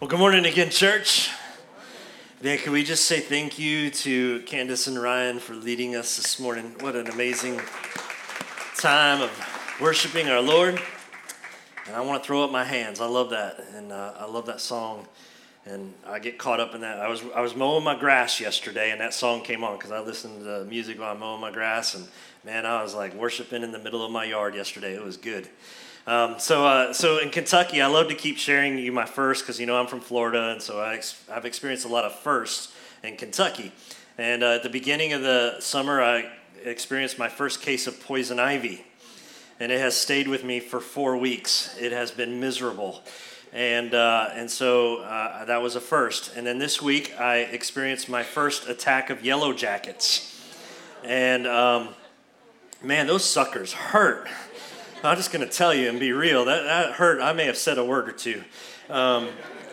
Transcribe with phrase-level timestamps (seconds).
[0.00, 1.28] Well, good morning again, church.
[2.40, 6.38] Man, can we just say thank you to Candace and Ryan for leading us this
[6.38, 6.76] morning?
[6.78, 7.60] What an amazing
[8.76, 10.80] time of worshiping our Lord.
[11.88, 13.00] And I want to throw up my hands.
[13.00, 13.58] I love that.
[13.74, 15.08] And uh, I love that song.
[15.66, 17.00] And I get caught up in that.
[17.00, 19.98] I was, I was mowing my grass yesterday, and that song came on because I
[19.98, 21.96] listened to music while I'm mowing my grass.
[21.96, 22.06] And
[22.44, 24.94] man, I was like worshiping in the middle of my yard yesterday.
[24.94, 25.48] It was good.
[26.08, 29.60] Um, so, uh, so in Kentucky, I love to keep sharing you my first because
[29.60, 32.72] you know I'm from Florida, and so I ex- I've experienced a lot of firsts
[33.02, 33.72] in Kentucky.
[34.16, 36.30] And uh, at the beginning of the summer, I
[36.64, 38.86] experienced my first case of poison ivy,
[39.60, 41.76] and it has stayed with me for four weeks.
[41.78, 43.02] It has been miserable,
[43.52, 46.34] and uh, and so uh, that was a first.
[46.34, 50.42] And then this week, I experienced my first attack of yellow jackets,
[51.04, 51.90] and um,
[52.82, 54.26] man, those suckers hurt.
[55.04, 56.44] I'm just going to tell you and be real.
[56.46, 57.20] That, that hurt.
[57.20, 58.42] I may have said a word or two.
[58.90, 59.28] Um,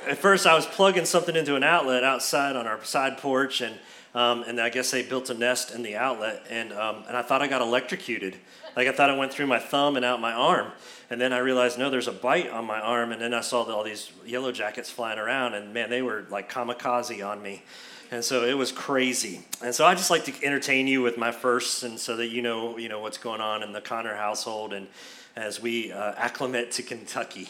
[0.08, 3.76] at first, I was plugging something into an outlet outside on our side porch, and
[4.14, 7.24] um, and I guess they built a nest in the outlet, and um, and I
[7.24, 8.36] thought I got electrocuted.
[8.76, 10.72] Like I thought it went through my thumb and out my arm,
[11.10, 13.64] and then I realized no, there's a bite on my arm, and then I saw
[13.64, 17.64] all these yellow jackets flying around, and man, they were like kamikaze on me.
[18.12, 19.44] And so it was crazy.
[19.64, 22.44] And so I just like to entertain you with my firsts, and so that you
[22.44, 24.88] know, you know what's going on in the Connor household, and
[25.36, 27.50] as we uh, acclimate to Kentucky.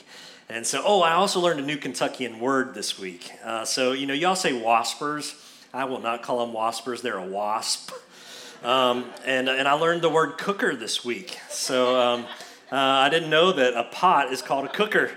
[0.49, 3.31] And so, oh, I also learned a new Kentuckian word this week.
[3.43, 5.41] Uh, so, you know, y'all say waspers.
[5.73, 7.91] I will not call them waspers, they're a wasp.
[8.63, 11.37] Um, and, and I learned the word cooker this week.
[11.49, 12.25] So um,
[12.71, 15.11] uh, I didn't know that a pot is called a cooker.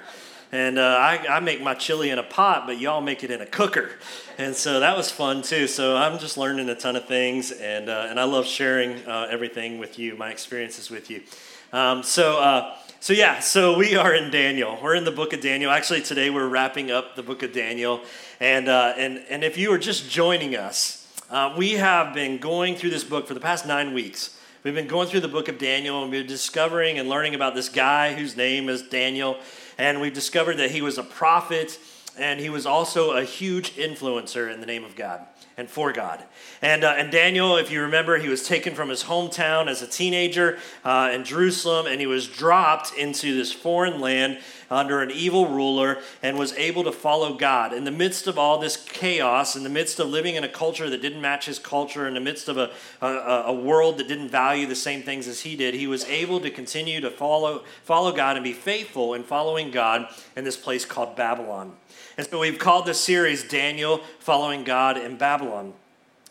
[0.50, 3.40] And uh, I, I make my chili in a pot, but y'all make it in
[3.40, 3.90] a cooker.
[4.38, 5.66] And so that was fun too.
[5.66, 9.28] So I'm just learning a ton of things, and, uh, and I love sharing uh,
[9.30, 11.22] everything with you, my experiences with you.
[11.70, 14.78] Um, so, uh, so yeah, so we are in Daniel.
[14.82, 15.70] We're in the book of Daniel.
[15.70, 18.00] Actually, today we're wrapping up the book of Daniel.
[18.40, 22.74] And, uh, and, and if you are just joining us, uh, we have been going
[22.74, 24.38] through this book for the past nine weeks.
[24.64, 27.68] We've been going through the book of Daniel and we're discovering and learning about this
[27.68, 29.36] guy whose name is Daniel.
[29.76, 31.78] And we've discovered that he was a prophet
[32.18, 35.26] and he was also a huge influencer in the name of God
[35.58, 36.22] and for God.
[36.62, 39.88] And, uh, and Daniel, if you remember, he was taken from his hometown as a
[39.88, 44.38] teenager uh, in Jerusalem, and he was dropped into this foreign land
[44.70, 47.72] under an evil ruler and was able to follow God.
[47.72, 50.88] In the midst of all this chaos, in the midst of living in a culture
[50.88, 52.70] that didn't match his culture, in the midst of a,
[53.00, 53.08] a,
[53.46, 56.50] a world that didn't value the same things as he did, he was able to
[56.50, 61.16] continue to follow, follow God and be faithful in following God in this place called
[61.16, 61.72] Babylon.
[62.18, 65.72] And so we've called this series Daniel Following God in Babylon.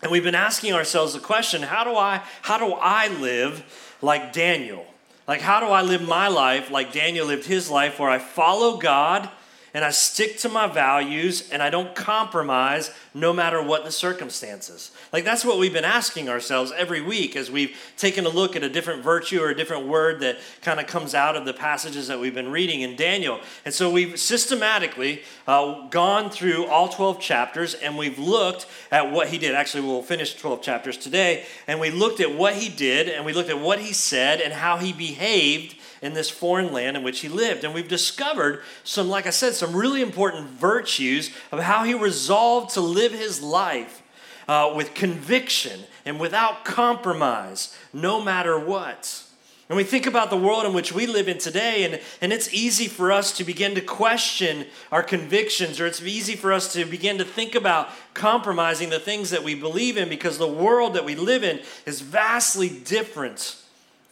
[0.01, 4.33] And we've been asking ourselves the question, how do I how do I live like
[4.33, 4.85] Daniel?
[5.29, 8.77] Like how do I live my life like Daniel lived his life where I follow
[8.77, 9.29] God
[9.77, 14.89] and I stick to my values and I don't compromise no matter what the circumstances.
[15.13, 18.63] Like that's what we've been asking ourselves every week as we've taken a look at
[18.63, 22.07] a different virtue or a different word that kind of comes out of the passages
[22.07, 23.39] that we've been reading in Daniel.
[23.65, 29.27] And so we've systematically uh, gone through all 12 chapters and we've looked at what
[29.27, 29.53] he did.
[29.53, 31.45] Actually, we'll finish 12 chapters today.
[31.67, 34.53] And we looked at what he did and we looked at what he said and
[34.53, 37.63] how he behaved in this foreign land in which he lived.
[37.63, 42.73] And we've discovered some, like I said, some really important virtues of how he resolved
[42.73, 44.01] to live his life
[44.47, 49.23] uh, with conviction and without compromise, no matter what.
[49.69, 52.53] And we think about the world in which we live in today, and, and it's
[52.53, 56.85] easy for us to begin to question our convictions, or it's easy for us to
[56.85, 61.03] begin to think about compromising the things that we believe in because the world that
[61.03, 63.61] we live in is vastly different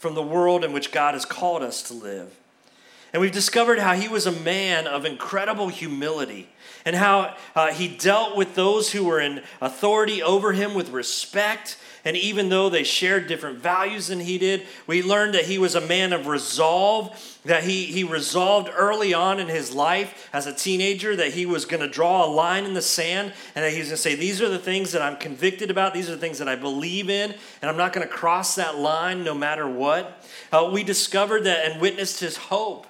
[0.06, 2.32] from the world in which God has called us to live.
[3.12, 6.48] And we've discovered how he was a man of incredible humility
[6.86, 11.80] and how uh, he dealt with those who were in authority over him with respect
[12.06, 15.74] and even though they shared different values than he did, we learned that he was
[15.74, 20.54] a man of resolve, that he, he resolved early on in his life as a
[20.54, 23.80] teenager that he was going to draw a line in the sand and that he
[23.80, 26.22] was going to say, These are the things that I'm convicted about, these are the
[26.22, 29.68] things that I believe in, and I'm not going to cross that line no matter
[29.68, 30.24] what.
[30.52, 32.86] Uh, we discovered that and witnessed his hope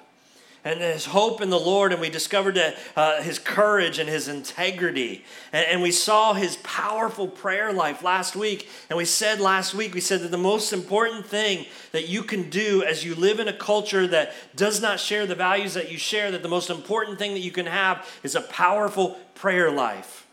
[0.66, 4.26] and his hope in the Lord, and we discovered that uh, his courage and his
[4.26, 5.24] integrity.
[5.52, 8.68] And, and we saw his powerful prayer life last week.
[8.90, 12.50] And we said last week, we said that the most important thing that you can
[12.50, 15.98] do as you live in a culture that does not share the values that you
[15.98, 20.25] share, that the most important thing that you can have is a powerful prayer life.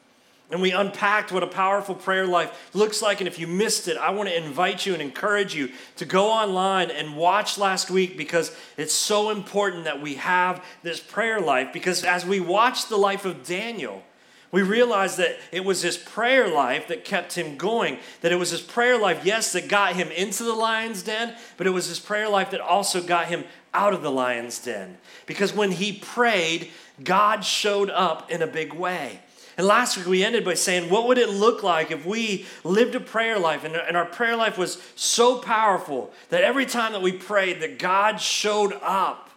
[0.54, 3.20] And we unpacked what a powerful prayer life looks like.
[3.20, 6.28] And if you missed it, I want to invite you and encourage you to go
[6.28, 11.74] online and watch last week because it's so important that we have this prayer life.
[11.74, 14.04] Because as we watch the life of Daniel,
[14.52, 17.98] we realize that it was his prayer life that kept him going.
[18.22, 21.66] That it was his prayer life, yes, that got him into the lion's den, but
[21.66, 25.00] it was his prayer life that also got him out of the lion's den.
[25.26, 26.70] Because when he prayed,
[27.04, 29.22] God showed up in a big way.
[29.58, 32.96] And last week we ended by saying, what would it look like if we lived
[32.96, 37.02] a prayer life and, and our prayer life was so powerful that every time that
[37.02, 39.30] we prayed, that God showed up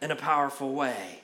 [0.00, 1.20] in a powerful way?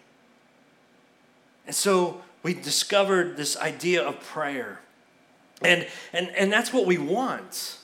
[1.67, 4.81] And so we discovered this idea of prayer.
[5.62, 7.79] And, and, and that's what we want.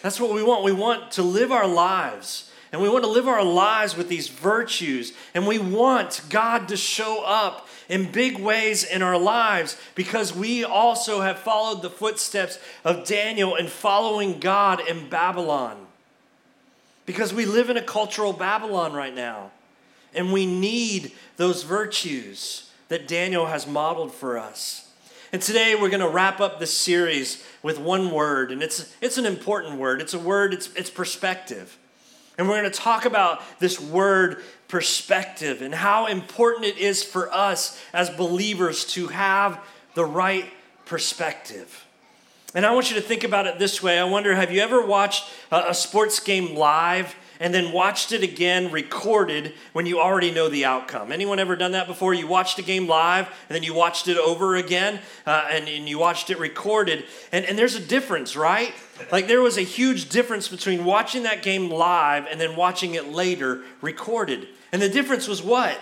[0.00, 0.64] That's what we want.
[0.64, 2.50] We want to live our lives.
[2.72, 5.12] And we want to live our lives with these virtues.
[5.34, 10.62] And we want God to show up in big ways in our lives because we
[10.64, 15.86] also have followed the footsteps of Daniel in following God in Babylon.
[17.06, 19.50] Because we live in a cultural Babylon right now,
[20.14, 24.90] and we need those virtues that Daniel has modeled for us.
[25.32, 29.18] And today we're going to wrap up this series with one word, and it's, it's
[29.18, 30.00] an important word.
[30.00, 31.78] It's a word, it's, it's perspective.
[32.38, 37.32] And we're going to talk about this word perspective and how important it is for
[37.32, 39.60] us as believers to have
[39.94, 40.46] the right
[40.86, 41.84] perspective.
[42.54, 43.98] And I want you to think about it this way.
[43.98, 48.70] I wonder have you ever watched a, sports game live and then watched it again
[48.70, 51.12] recorded when you already know the outcome.
[51.12, 52.14] Anyone ever done that before?
[52.14, 55.88] You watched a game live and then you watched it over again uh, and, and
[55.88, 57.04] you watched it recorded.
[57.32, 58.72] And, and there's a difference, right?
[59.12, 63.08] Like there was a huge difference between watching that game live and then watching it
[63.08, 64.48] later recorded.
[64.72, 65.78] And the difference was what?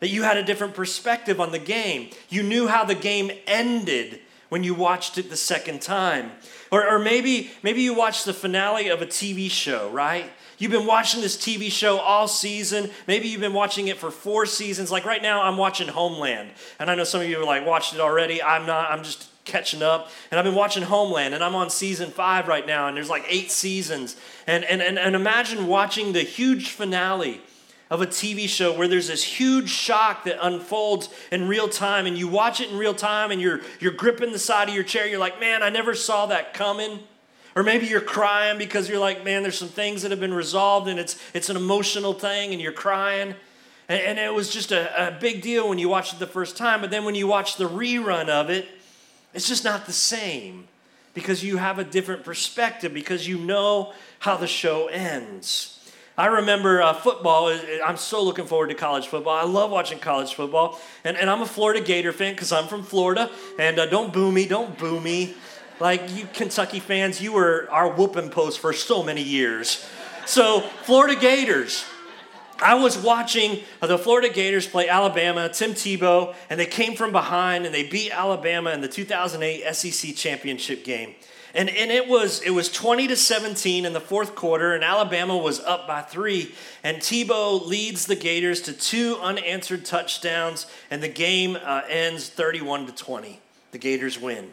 [0.00, 2.10] That you had a different perspective on the game.
[2.28, 6.30] You knew how the game ended when you watched it the second time.
[6.70, 10.30] Or, or maybe, maybe you watched the finale of a TV show, right?
[10.58, 12.90] You've been watching this TV show all season.
[13.06, 14.90] Maybe you've been watching it for four seasons.
[14.90, 16.50] Like right now, I'm watching Homeland.
[16.80, 18.42] And I know some of you are like, watched it already.
[18.42, 18.90] I'm not.
[18.90, 20.10] I'm just catching up.
[20.30, 23.24] And I've been watching Homeland, and I'm on season five right now, and there's like
[23.28, 24.16] eight seasons.
[24.46, 27.40] And, and, and, and imagine watching the huge finale
[27.90, 32.18] of a TV show where there's this huge shock that unfolds in real time and
[32.18, 35.06] you watch it in real time and you're you're gripping the side of your chair
[35.06, 36.98] you're like man I never saw that coming
[37.58, 40.86] or maybe you're crying because you're like man there's some things that have been resolved
[40.86, 43.34] and it's it's an emotional thing and you're crying
[43.88, 46.56] and, and it was just a, a big deal when you watched it the first
[46.56, 48.68] time but then when you watch the rerun of it
[49.34, 50.68] it's just not the same
[51.14, 55.74] because you have a different perspective because you know how the show ends
[56.16, 57.56] I remember uh, football.
[57.86, 59.36] I'm so looking forward to college football.
[59.36, 60.80] I love watching college football.
[61.04, 63.30] And, and I'm a Florida Gator fan because I'm from Florida.
[63.56, 65.36] And uh, don't boo me, don't boo me.
[65.80, 69.86] Like you Kentucky fans, you were our whooping post for so many years.
[70.26, 71.84] So, Florida Gators.
[72.60, 77.64] I was watching the Florida Gators play Alabama, Tim Tebow, and they came from behind
[77.64, 81.14] and they beat Alabama in the 2008 SEC championship game.
[81.54, 85.36] And, and it was it was 20 to 17 in the fourth quarter, and Alabama
[85.36, 86.52] was up by three.
[86.82, 92.86] And Tebow leads the Gators to two unanswered touchdowns, and the game uh, ends 31
[92.86, 93.40] to 20.
[93.70, 94.50] The Gators win.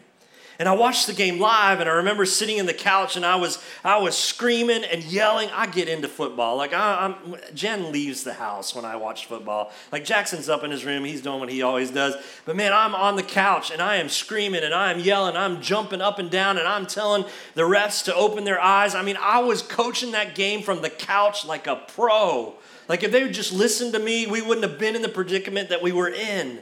[0.58, 3.36] And I watched the game live, and I remember sitting in the couch, and I
[3.36, 5.50] was I was screaming and yelling.
[5.52, 6.56] I get into football.
[6.56, 9.70] Like I, am Jen leaves the house when I watch football.
[9.92, 12.14] Like Jackson's up in his room, he's doing what he always does.
[12.44, 15.60] But man, I'm on the couch and I am screaming and I am yelling, I'm
[15.60, 18.94] jumping up and down, and I'm telling the refs to open their eyes.
[18.94, 22.54] I mean, I was coaching that game from the couch like a pro.
[22.88, 25.68] Like if they would just listen to me, we wouldn't have been in the predicament
[25.68, 26.60] that we were in.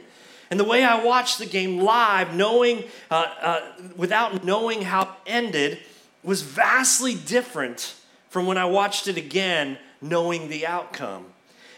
[0.49, 3.59] And the way I watched the game live, knowing, uh, uh,
[3.95, 5.79] without knowing how it ended,
[6.23, 7.95] was vastly different
[8.29, 11.25] from when I watched it again, knowing the outcome.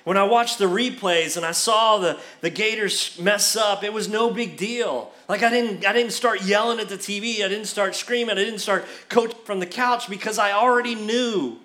[0.03, 4.07] When I watched the replays and I saw the, the Gators mess up, it was
[4.07, 5.11] no big deal.
[5.27, 8.43] Like I didn't, I didn't start yelling at the TV, I didn't start screaming, I
[8.43, 11.59] didn't start coaching from the couch because I already knew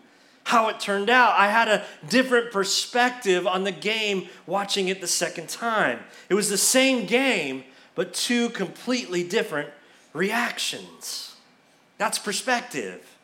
[0.44, 1.34] how it turned out.
[1.37, 6.00] I had a different perspective on the game watching it the second time.
[6.28, 9.70] It was the same game, but two completely different
[10.12, 11.37] reactions.
[11.99, 13.16] That's perspective.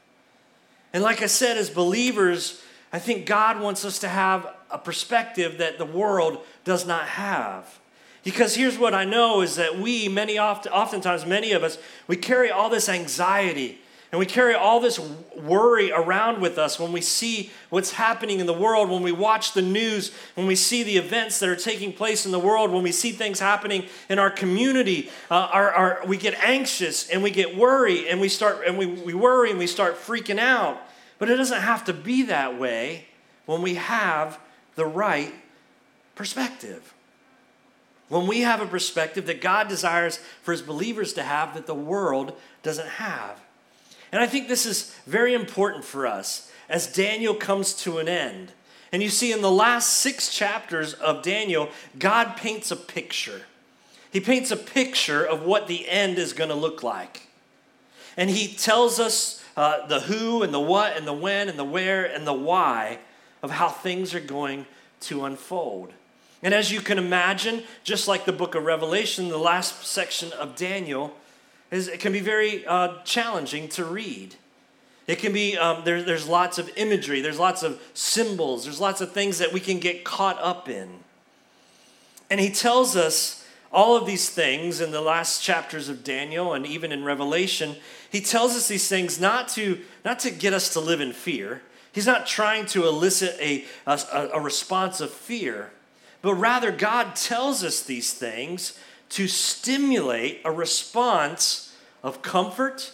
[0.92, 5.58] And like I said, as believers, I think God wants us to have a perspective
[5.58, 7.78] that the world does not have.
[8.24, 12.16] Because here's what I know is that we, many oft, oftentimes, many of us, we
[12.16, 13.80] carry all this anxiety
[14.10, 14.98] And we carry all this
[15.36, 19.52] worry around with us when we see what's happening in the world, when we watch
[19.52, 22.82] the news, when we see the events that are taking place in the world, when
[22.82, 25.10] we see things happening in our community.
[25.30, 28.86] Uh, our, our, we get anxious and we get worried and we start and we,
[28.86, 30.78] we worry and we start freaking out.
[31.18, 33.08] But it doesn't have to be that way
[33.44, 34.40] when we have
[34.76, 35.34] the right
[36.14, 36.94] perspective.
[38.08, 41.74] When we have a perspective that God desires for his believers to have that the
[41.74, 43.38] world doesn't have.
[44.12, 48.52] And I think this is very important for us as Daniel comes to an end.
[48.92, 53.42] And you see, in the last six chapters of Daniel, God paints a picture.
[54.10, 57.28] He paints a picture of what the end is going to look like.
[58.16, 61.64] And he tells us uh, the who and the what and the when and the
[61.64, 62.98] where and the why
[63.42, 64.66] of how things are going
[65.00, 65.92] to unfold.
[66.42, 70.56] And as you can imagine, just like the book of Revelation, the last section of
[70.56, 71.12] Daniel
[71.70, 74.34] is, it can be very uh, challenging to read.
[75.06, 79.00] It can be, um, there, there's lots of imagery, there's lots of symbols, there's lots
[79.00, 80.88] of things that we can get caught up in.
[82.30, 86.66] And he tells us all of these things in the last chapters of Daniel and
[86.66, 87.76] even in Revelation.
[88.10, 91.62] He tells us these things not to, not to get us to live in fear.
[91.92, 95.70] He's not trying to elicit a, a, a response of fear,
[96.20, 98.78] but rather, God tells us these things
[99.10, 102.92] to stimulate a response of comfort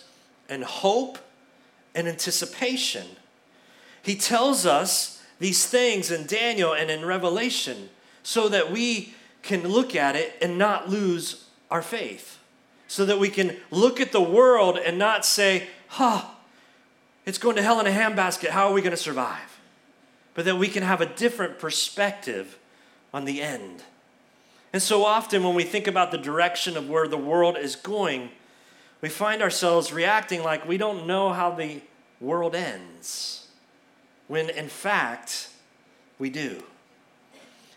[0.48, 1.18] and hope
[1.94, 3.06] and anticipation.
[4.02, 7.88] He tells us these things in Daniel and in Revelation
[8.22, 12.38] so that we can look at it and not lose our faith.
[12.86, 16.24] So that we can look at the world and not say, huh,
[17.26, 18.50] it's going to hell in a handbasket.
[18.50, 19.58] How are we going to survive?
[20.34, 22.58] But that we can have a different perspective
[23.12, 23.82] on the end.
[24.74, 28.30] And so often, when we think about the direction of where the world is going,
[29.02, 31.80] we find ourselves reacting like we don't know how the
[32.20, 33.46] world ends,
[34.26, 35.50] when in fact,
[36.18, 36.60] we do.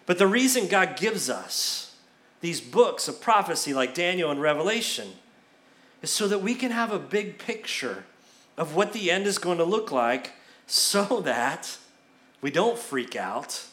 [0.08, 1.96] But the reason God gives us
[2.42, 5.10] these books of prophecy like Daniel and Revelation
[6.02, 8.06] is so that we can have a big picture
[8.58, 10.32] of what the end is going to look like
[10.66, 11.78] so that
[12.42, 13.66] we don't freak out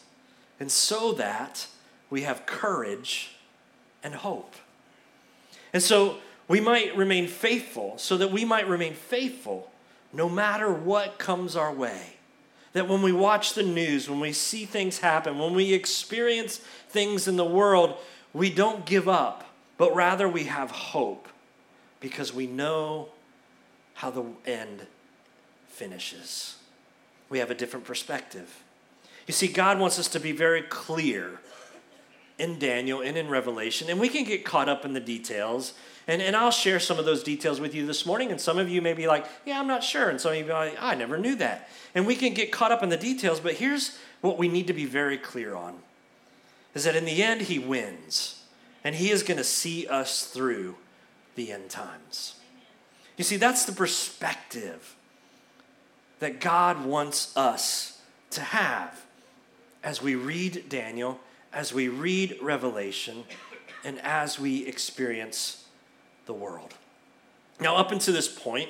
[0.59, 1.65] and so that
[2.09, 3.35] we have courage
[4.03, 4.55] and hope.
[5.73, 9.71] And so we might remain faithful, so that we might remain faithful
[10.13, 12.13] no matter what comes our way.
[12.73, 16.57] That when we watch the news, when we see things happen, when we experience
[16.89, 17.95] things in the world,
[18.33, 19.45] we don't give up,
[19.77, 21.27] but rather we have hope
[21.99, 23.09] because we know
[23.95, 24.87] how the end
[25.67, 26.57] finishes.
[27.29, 28.61] We have a different perspective.
[29.25, 31.39] You see, God wants us to be very clear
[32.37, 35.73] in Daniel and in Revelation, and we can get caught up in the details.
[36.07, 38.29] And, and I'll share some of those details with you this morning.
[38.29, 40.09] And some of you may be like, yeah, I'm not sure.
[40.09, 41.67] And some of you be like, I never knew that.
[41.95, 44.73] And we can get caught up in the details, but here's what we need to
[44.73, 45.79] be very clear on
[46.75, 48.43] is that in the end, he wins.
[48.83, 50.75] And he is going to see us through
[51.35, 52.35] the end times.
[53.17, 54.95] You see, that's the perspective
[56.19, 58.01] that God wants us
[58.31, 59.05] to have
[59.83, 61.19] as we read Daniel
[61.55, 63.23] as we read Revelation
[63.85, 65.65] and as we experience
[66.25, 66.73] the world.
[67.61, 68.69] Now, up until this point,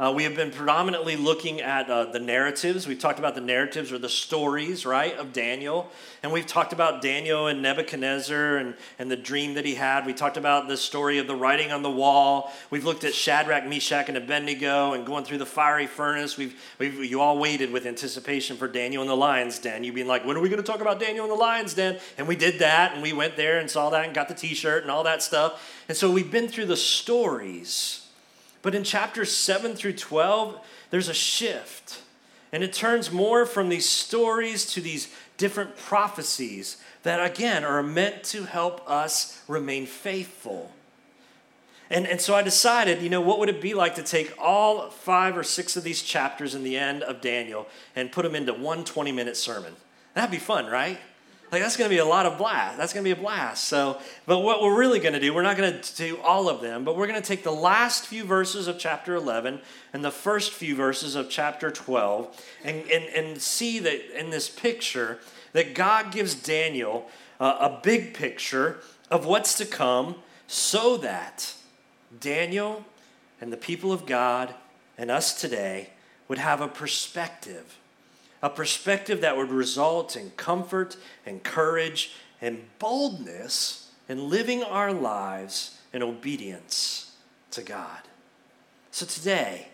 [0.00, 2.86] uh, we have been predominantly looking at uh, the narratives.
[2.86, 5.90] We've talked about the narratives or the stories, right, of Daniel.
[6.22, 10.06] And we've talked about Daniel and Nebuchadnezzar and, and the dream that he had.
[10.06, 12.52] We talked about the story of the writing on the wall.
[12.70, 16.38] We've looked at Shadrach, Meshach, and Abednego and going through the fiery furnace.
[16.38, 19.84] We've, we've, you all waited with anticipation for Daniel in the lion's den.
[19.84, 21.98] You've been like, when are we going to talk about Daniel in the lion's den?
[22.16, 24.54] And we did that, and we went there and saw that and got the t
[24.54, 25.82] shirt and all that stuff.
[25.86, 28.01] And so we've been through the stories
[28.62, 30.58] but in chapters 7 through 12,
[30.90, 32.00] there's a shift.
[32.52, 38.22] And it turns more from these stories to these different prophecies that, again, are meant
[38.24, 40.70] to help us remain faithful.
[41.90, 44.88] And, and so I decided, you know, what would it be like to take all
[44.88, 47.66] five or six of these chapters in the end of Daniel
[47.96, 49.74] and put them into one 20 minute sermon?
[50.14, 50.98] That'd be fun, right?
[51.52, 52.78] Like that's going to be a lot of blast.
[52.78, 53.64] That's going to be a blast.
[53.64, 56.62] So, but what we're really going to do, we're not going to do all of
[56.62, 59.60] them, but we're going to take the last few verses of chapter 11
[59.92, 64.48] and the first few verses of chapter 12 and, and, and see that in this
[64.48, 65.18] picture
[65.52, 68.80] that God gives Daniel uh, a big picture
[69.10, 70.16] of what's to come
[70.46, 71.52] so that
[72.18, 72.86] Daniel
[73.42, 74.54] and the people of God
[74.96, 75.90] and us today
[76.28, 77.76] would have a perspective
[78.42, 85.78] a perspective that would result in comfort and courage and boldness in living our lives
[85.92, 87.12] in obedience
[87.52, 88.00] to God.
[88.90, 89.68] So today,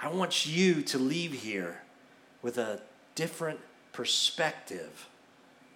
[0.00, 1.82] I want you to leave here
[2.40, 2.80] with a
[3.14, 3.60] different
[3.92, 5.08] perspective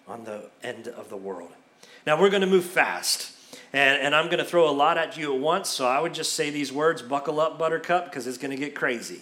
[0.07, 1.51] on the end of the world.
[2.05, 3.33] Now, we're going to move fast.
[3.73, 6.13] And, and I'm going to throw a lot at you at once, so I would
[6.13, 9.21] just say these words buckle up, buttercup, because it's going to get crazy.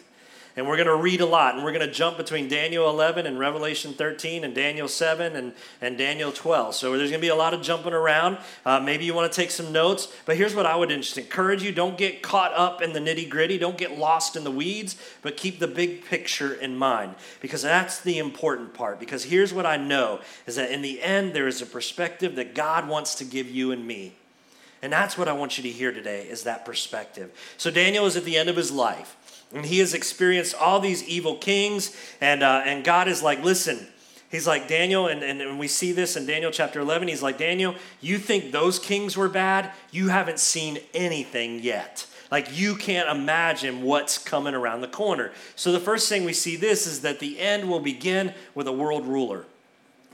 [0.57, 3.25] And we're going to read a lot, and we're going to jump between Daniel 11
[3.25, 6.75] and Revelation 13 and Daniel 7 and, and Daniel 12.
[6.75, 8.37] So there's going to be a lot of jumping around.
[8.65, 11.61] Uh, maybe you want to take some notes, but here's what I would just encourage
[11.61, 14.95] you don't get caught up in the nitty gritty, don't get lost in the weeds,
[15.21, 18.97] but keep the big picture in mind because that's the important part.
[18.97, 22.55] Because here's what I know is that in the end, there is a perspective that
[22.55, 24.15] God wants to give you and me.
[24.81, 27.31] And that's what I want you to hear today is that perspective.
[27.57, 29.17] So Daniel is at the end of his life.
[29.53, 33.87] And he has experienced all these evil kings, and, uh, and God is like, listen,
[34.29, 37.07] he's like, Daniel, and, and, and we see this in Daniel chapter 11.
[37.07, 39.71] He's like, Daniel, you think those kings were bad?
[39.91, 42.07] You haven't seen anything yet.
[42.31, 45.31] Like you can't imagine what's coming around the corner.
[45.55, 48.73] So the first thing we see this is that the end will begin with a
[48.73, 49.45] world ruler.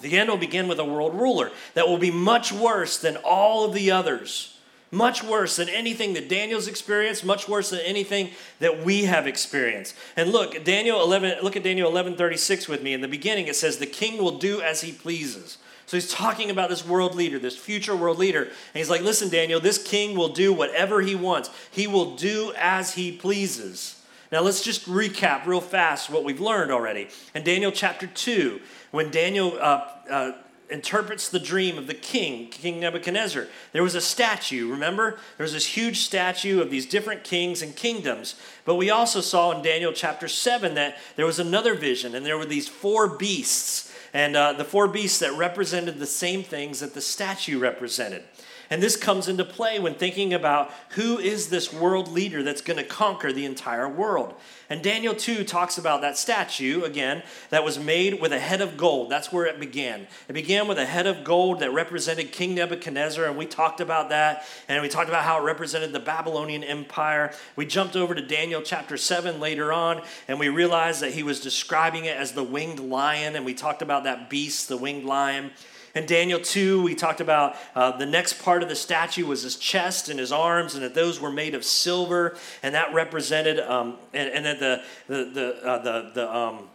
[0.01, 3.65] The end will begin with a world ruler that will be much worse than all
[3.65, 4.57] of the others
[4.91, 9.95] much worse than anything that Daniel's experienced, much worse than anything that we have experienced.
[10.17, 12.93] And look, Daniel 11, look at Daniel 11:36 with me.
[12.93, 15.57] In the beginning it says the king will do as he pleases.
[15.85, 18.43] So he's talking about this world leader, this future world leader.
[18.43, 21.49] And he's like, "Listen, Daniel, this king will do whatever he wants.
[21.69, 23.95] He will do as he pleases."
[24.31, 27.09] Now let's just recap real fast what we've learned already.
[27.35, 30.31] In Daniel chapter 2, when Daniel uh, uh,
[30.71, 33.47] interprets the dream of the king, King Nebuchadnezzar.
[33.73, 35.19] There was a statue, remember?
[35.37, 38.35] There was this huge statue of these different kings and kingdoms.
[38.63, 42.37] But we also saw in Daniel chapter 7 that there was another vision, and there
[42.37, 43.93] were these four beasts.
[44.13, 48.23] And uh, the four beasts that represented the same things that the statue represented.
[48.71, 52.77] And this comes into play when thinking about who is this world leader that's going
[52.77, 54.33] to conquer the entire world.
[54.69, 58.77] And Daniel 2 talks about that statue, again, that was made with a head of
[58.77, 59.11] gold.
[59.11, 60.07] That's where it began.
[60.29, 64.07] It began with a head of gold that represented King Nebuchadnezzar, and we talked about
[64.07, 64.45] that.
[64.69, 67.33] And we talked about how it represented the Babylonian Empire.
[67.57, 71.41] We jumped over to Daniel chapter 7 later on, and we realized that he was
[71.41, 75.51] describing it as the winged lion, and we talked about that beast, the winged lion.
[75.93, 79.57] In Daniel 2, we talked about uh, the next part of the statue was his
[79.57, 83.97] chest and his arms, and that those were made of silver, and that represented, um,
[84.13, 86.69] and, and that the, the, the, uh, the, the um,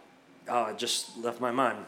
[0.47, 1.79] oh, it just left my mind,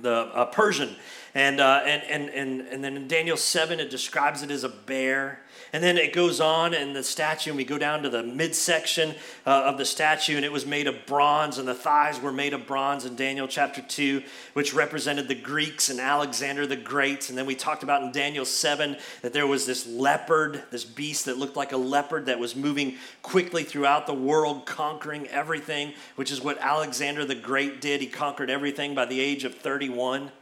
[0.00, 0.96] the uh, Persian.
[1.34, 4.68] And, uh, and, and, and, and then in Daniel 7, it describes it as a
[4.70, 5.40] bear.
[5.72, 9.14] And then it goes on in the statue, and we go down to the midsection
[9.46, 12.54] uh, of the statue, and it was made of bronze, and the thighs were made
[12.54, 14.22] of bronze in Daniel chapter 2,
[14.54, 17.28] which represented the Greeks and Alexander the Great.
[17.28, 21.26] And then we talked about in Daniel 7 that there was this leopard, this beast
[21.26, 26.32] that looked like a leopard that was moving quickly throughout the world, conquering everything, which
[26.32, 28.00] is what Alexander the Great did.
[28.00, 30.32] He conquered everything by the age of 31.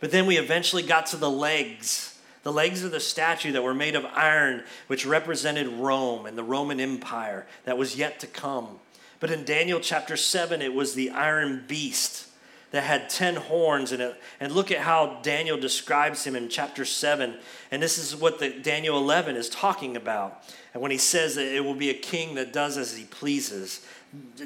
[0.00, 2.07] But then we eventually got to the legs
[2.42, 6.42] the legs of the statue that were made of iron, which represented Rome and the
[6.42, 8.80] Roman Empire that was yet to come.
[9.20, 12.28] But in Daniel chapter 7, it was the iron beast
[12.70, 14.20] that had 10 horns in it.
[14.40, 17.36] And look at how Daniel describes him in chapter 7.
[17.70, 20.42] And this is what the Daniel 11 is talking about.
[20.74, 23.86] And when he says that it will be a king that does as he pleases.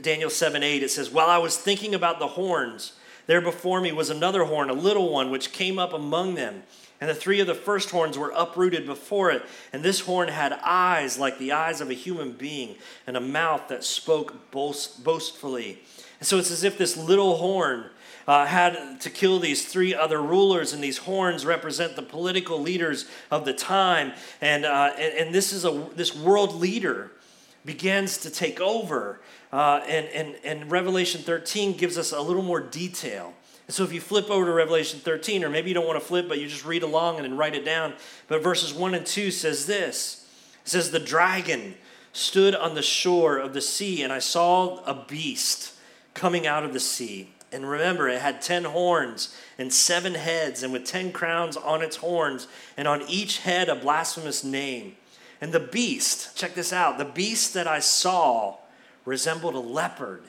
[0.00, 2.92] Daniel 7 8, it says, While I was thinking about the horns,
[3.26, 6.62] there before me was another horn, a little one, which came up among them.
[7.02, 9.42] And the three of the first horns were uprooted before it.
[9.72, 12.76] And this horn had eyes like the eyes of a human being,
[13.08, 15.82] and a mouth that spoke boast, boastfully.
[16.20, 17.86] And so it's as if this little horn
[18.28, 23.06] uh, had to kill these three other rulers, and these horns represent the political leaders
[23.32, 24.12] of the time.
[24.40, 27.10] And, uh, and, and, this is a this world leader
[27.64, 29.18] begins to take over.
[29.52, 33.34] Uh, and, and, and Revelation 13 gives us a little more detail.
[33.66, 36.06] And so if you flip over to Revelation 13, or maybe you don't want to
[36.06, 37.94] flip, but you just read along and then write it down.
[38.28, 40.26] But verses 1 and 2 says this
[40.64, 41.74] It says, The dragon
[42.12, 45.74] stood on the shore of the sea, and I saw a beast
[46.14, 47.30] coming out of the sea.
[47.52, 51.96] And remember, it had ten horns and seven heads, and with ten crowns on its
[51.96, 54.96] horns, and on each head a blasphemous name.
[55.40, 58.56] And the beast, check this out, the beast that I saw
[59.04, 60.24] resembled a leopard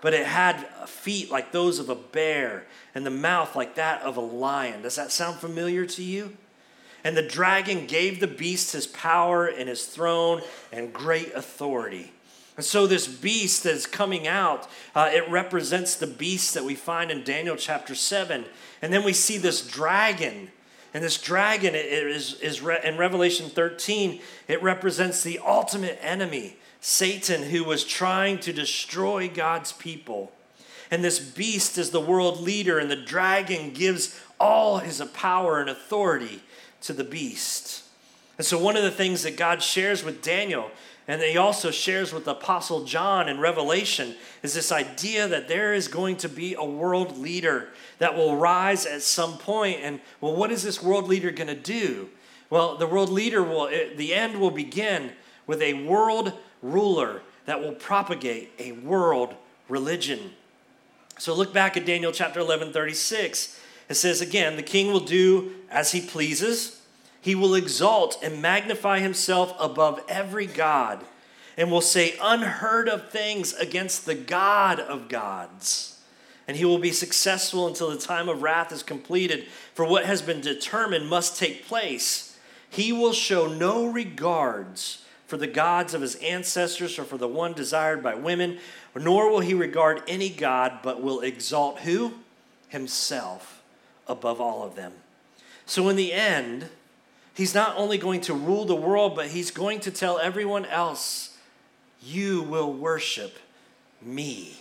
[0.00, 4.16] but it had feet like those of a bear and the mouth like that of
[4.16, 4.82] a lion.
[4.82, 6.36] Does that sound familiar to you?
[7.04, 12.12] And the dragon gave the beast his power and his throne and great authority.
[12.56, 16.74] And so, this beast that is coming out, uh, it represents the beast that we
[16.74, 18.44] find in Daniel chapter 7.
[18.82, 20.50] And then we see this dragon.
[20.92, 27.42] And this dragon is, is re- in Revelation 13, it represents the ultimate enemy Satan,
[27.44, 30.32] who was trying to destroy God's people.
[30.90, 35.70] And this beast is the world leader, and the dragon gives all his power and
[35.70, 36.42] authority
[36.82, 37.84] to the beast.
[38.38, 40.70] And so, one of the things that God shares with Daniel,
[41.06, 45.74] and that he also shares with Apostle John in Revelation, is this idea that there
[45.74, 49.80] is going to be a world leader that will rise at some point.
[49.82, 52.08] And, well, what is this world leader going to do?
[52.48, 55.12] Well, the world leader will, eh, the end will begin
[55.46, 59.34] with a world ruler that will propagate a world
[59.68, 60.32] religion.
[61.18, 63.60] So look back at Daniel chapter 11, 36.
[63.88, 66.80] It says again, the king will do as he pleases.
[67.20, 71.04] He will exalt and magnify himself above every God
[71.56, 75.98] and will say unheard of things against the God of gods.
[76.48, 80.22] And he will be successful until the time of wrath is completed, for what has
[80.22, 82.38] been determined must take place.
[82.70, 87.52] He will show no regards for the gods of his ancestors or for the one
[87.52, 88.58] desired by women,
[88.96, 92.14] nor will he regard any God, but will exalt who?
[92.68, 93.62] Himself
[94.08, 94.92] above all of them.
[95.66, 96.68] So in the end,
[97.32, 101.38] he's not only going to rule the world, but he's going to tell everyone else,
[102.02, 103.38] You will worship
[104.02, 104.56] me.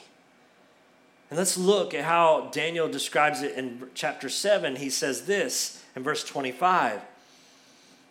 [1.31, 4.75] And let's look at how Daniel describes it in chapter 7.
[4.75, 7.01] He says this in verse 25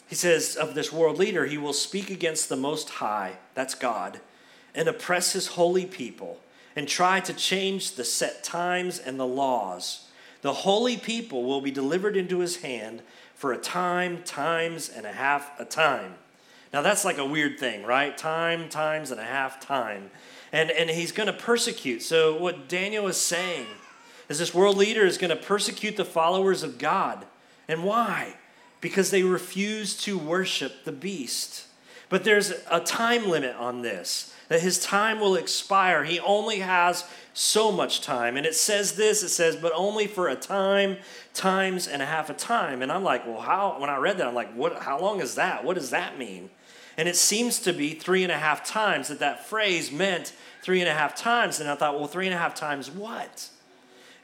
[0.09, 4.21] he says of this world leader, he will speak against the Most High, that's God,
[4.75, 6.41] and oppress his holy people
[6.75, 10.09] and try to change the set times and the laws.
[10.43, 13.03] The holy people will be delivered into his hand
[13.35, 16.15] for a time, times, and a half a time.
[16.73, 18.17] Now that's like a weird thing, right?
[18.17, 20.11] Time, times, and a half time.
[20.53, 22.03] And, and he's going to persecute.
[22.03, 23.67] So, what Daniel is saying
[24.29, 27.27] is this world leader is going to persecute the followers of God.
[27.67, 28.37] And why?
[28.81, 31.67] Because they refuse to worship the beast.
[32.09, 36.05] But there's a time limit on this, that his time will expire.
[36.05, 38.37] He only has so much time.
[38.37, 40.97] And it says this it says, but only for a time,
[41.35, 42.83] times, and a half a time.
[42.83, 45.35] And I'm like, well, how, when I read that, I'm like, what, how long is
[45.35, 45.65] that?
[45.65, 46.51] What does that mean?
[46.97, 50.81] And it seems to be three and a half times, that that phrase meant three
[50.81, 51.61] and a half times.
[51.61, 53.51] And I thought, well, three and a half times what?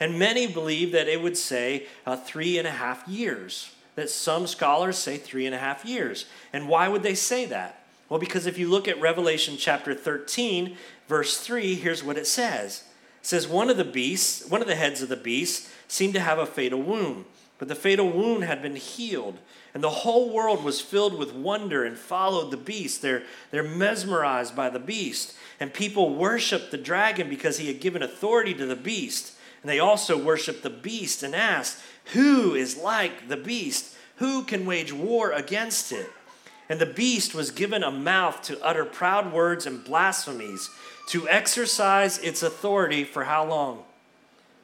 [0.01, 4.47] And many believe that it would say uh, three and a half years that some
[4.47, 6.27] scholars say three and a half years.
[6.53, 7.81] And why would they say that?
[8.09, 10.77] Well, because if you look at Revelation chapter 13,
[11.09, 12.85] verse 3, here's what it says.
[13.21, 16.21] It says, One of the beasts, one of the heads of the beast, seemed to
[16.21, 17.25] have a fatal wound,
[17.59, 19.39] but the fatal wound had been healed.
[19.73, 23.03] And the whole world was filled with wonder and followed the beast.
[23.03, 25.35] They're, they're mesmerized by the beast.
[25.59, 29.35] And people worshiped the dragon because he had given authority to the beast.
[29.63, 33.97] And they also worshiped the beast and asked, Who is like the beast?
[34.17, 36.11] Who can wage war against it?
[36.69, 40.71] And the beast was given a mouth to utter proud words and blasphemies,
[41.09, 43.85] to exercise its authority for how long?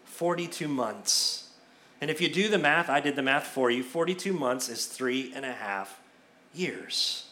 [0.07, 1.48] 42 months.
[2.00, 4.87] And if you do the math, I did the math for you 42 months is
[4.87, 6.00] three and a half
[6.55, 7.26] years.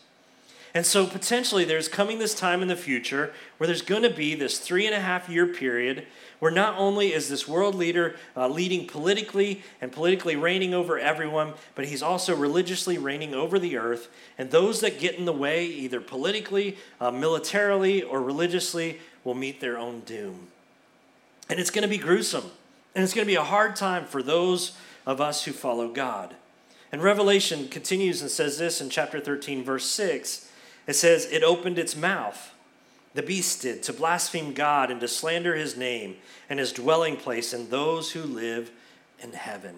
[0.75, 4.35] And so potentially there's coming this time in the future where there's going to be
[4.35, 6.07] this three and a half year period
[6.39, 11.55] where not only is this world leader uh, leading politically and politically reigning over everyone,
[11.75, 14.09] but he's also religiously reigning over the earth.
[14.37, 19.61] And those that get in the way, either politically, uh, militarily, or religiously, will meet
[19.61, 20.49] their own doom.
[21.49, 22.51] And it's going to be gruesome.
[22.95, 26.35] And it's going to be a hard time for those of us who follow God.
[26.91, 30.51] And Revelation continues and says this in chapter 13, verse 6.
[30.87, 32.55] It says, It opened its mouth
[33.15, 36.17] the beast did, to blaspheme God and to slander his name
[36.49, 38.71] and his dwelling place and those who live
[39.21, 39.75] in heaven.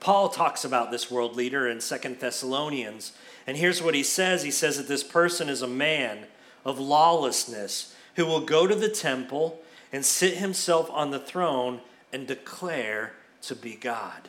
[0.00, 3.12] Paul talks about this world leader in Second Thessalonians,
[3.46, 6.26] and here's what he says He says that this person is a man
[6.64, 9.60] of lawlessness who will go to the temple
[9.92, 11.80] and sit himself on the throne
[12.12, 14.28] and declare to be God.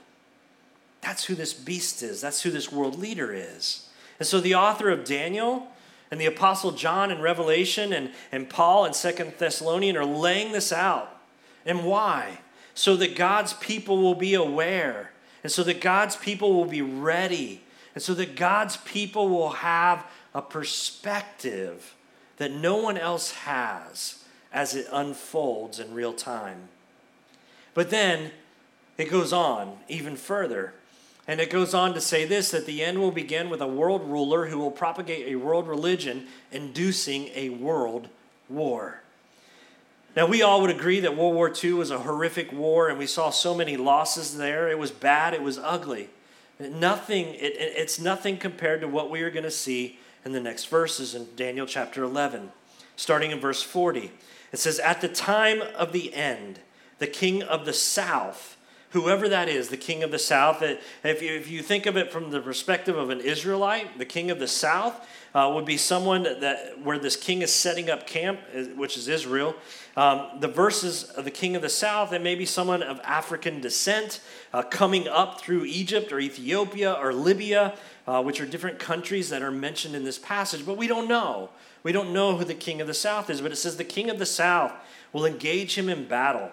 [1.02, 3.88] That's who this beast is, that's who this world leader is.
[4.20, 5.68] And so the author of Daniel
[6.12, 10.72] and the Apostle John in Revelation and, and Paul in Second Thessalonian are laying this
[10.72, 11.22] out.
[11.66, 12.40] And why?
[12.74, 15.12] So that God's people will be aware,
[15.44, 17.62] and so that God's people will be ready,
[17.94, 21.96] and so that God's people will have a perspective
[22.38, 26.70] that no one else has as it unfolds in real time.
[27.74, 28.32] But then
[28.98, 30.74] it goes on even further.
[31.30, 34.02] And it goes on to say this that the end will begin with a world
[34.10, 38.08] ruler who will propagate a world religion, inducing a world
[38.50, 39.04] war.
[40.16, 43.06] Now, we all would agree that World War II was a horrific war, and we
[43.06, 44.70] saw so many losses there.
[44.70, 46.10] It was bad, it was ugly.
[46.60, 50.66] Nothing, it, it's nothing compared to what we are going to see in the next
[50.66, 52.52] verses in Daniel chapter 11,
[52.96, 54.12] starting in verse 40.
[54.52, 56.62] It says, At the time of the end,
[56.98, 58.58] the king of the south,
[58.92, 60.64] whoever that is, the king of the south,
[61.04, 61.22] if
[61.52, 65.08] you, think of it from the perspective of an Israelite, the king of the south
[65.36, 68.40] uh, would be someone that where this king is setting up camp,
[68.76, 69.56] which is Israel.
[69.96, 73.62] Um, the verses of the king of the south, it may be someone of African
[73.62, 74.22] descent
[74.54, 77.76] uh, coming up through Egypt or Ethiopia or Libya,
[78.08, 81.50] uh, which are different countries that are mentioned in this passage, but we don't know.
[81.84, 84.10] We don't know who the king of the south is, but it says the king
[84.10, 84.74] of the south
[85.14, 86.50] will engage him in battle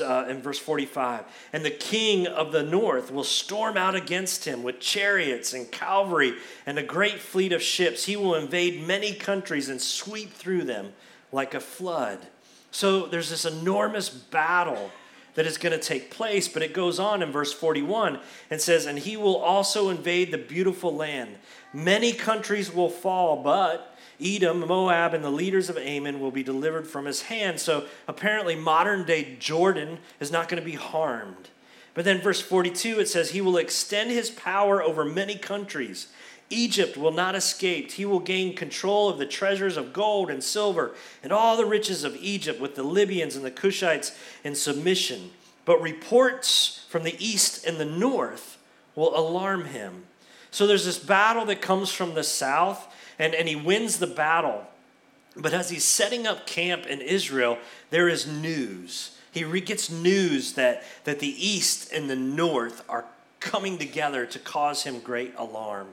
[0.00, 1.24] uh, in verse 45.
[1.52, 6.34] And the king of the north will storm out against him with chariots and cavalry
[6.66, 8.04] and a great fleet of ships.
[8.04, 10.92] He will invade many countries and sweep through them
[11.32, 12.18] like a flood.
[12.70, 14.90] So there's this enormous battle
[15.34, 18.86] that is going to take place, but it goes on in verse 41 and says,
[18.86, 21.36] And he will also invade the beautiful land.
[21.72, 26.86] Many countries will fall, but Edom, Moab, and the leaders of Ammon will be delivered
[26.86, 27.60] from his hand.
[27.60, 31.48] So apparently, modern day Jordan is not going to be harmed.
[31.94, 36.08] But then, verse 42, it says, He will extend his power over many countries.
[36.50, 37.92] Egypt will not escape.
[37.92, 42.02] He will gain control of the treasures of gold and silver and all the riches
[42.02, 45.30] of Egypt with the Libyans and the Cushites in submission.
[45.64, 48.58] But reports from the east and the north
[48.96, 50.04] will alarm him.
[50.50, 54.64] So there's this battle that comes from the south and, and he wins the battle.
[55.36, 57.58] But as he's setting up camp in Israel,
[57.90, 59.16] there is news.
[59.30, 63.04] He gets news that, that the east and the north are
[63.38, 65.88] coming together to cause him great alarm.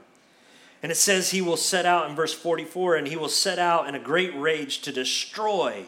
[0.81, 3.87] And it says he will set out in verse 44 and he will set out
[3.87, 5.85] in a great rage to destroy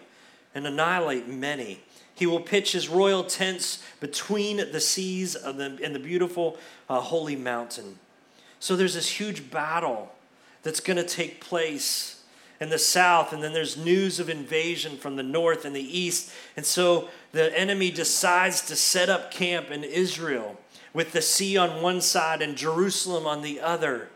[0.53, 1.79] and annihilate many.
[2.13, 6.57] He will pitch his royal tents between the seas of the, and the beautiful
[6.89, 7.97] uh, holy mountain.
[8.59, 10.11] So there's this huge battle
[10.63, 12.23] that's going to take place
[12.59, 16.31] in the south, and then there's news of invasion from the north and the east.
[16.57, 20.57] And so the enemy decides to set up camp in Israel
[20.93, 24.09] with the sea on one side and Jerusalem on the other.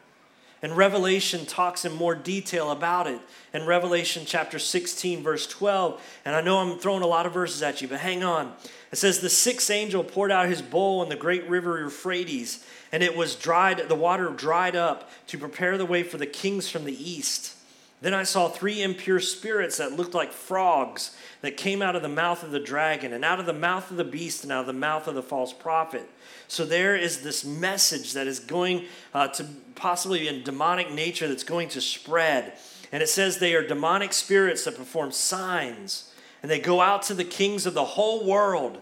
[0.63, 3.21] And Revelation talks in more detail about it.
[3.53, 7.61] In Revelation chapter 16, verse 12, and I know I'm throwing a lot of verses
[7.61, 8.53] at you, but hang on.
[8.91, 13.01] It says, The sixth angel poured out his bowl in the great river Euphrates and
[13.01, 16.85] it was dried, the water dried up to prepare the way for the kings from
[16.85, 17.55] the east.
[18.03, 22.09] Then I saw three impure spirits that looked like frogs that came out of the
[22.09, 24.67] mouth of the dragon, and out of the mouth of the beast, and out of
[24.67, 26.09] the mouth of the false prophet.
[26.49, 31.45] So there is this message that is going uh, to possibly in demonic nature that's
[31.45, 32.51] going to spread.
[32.91, 37.13] And it says they are demonic spirits that perform signs, and they go out to
[37.13, 38.81] the kings of the whole world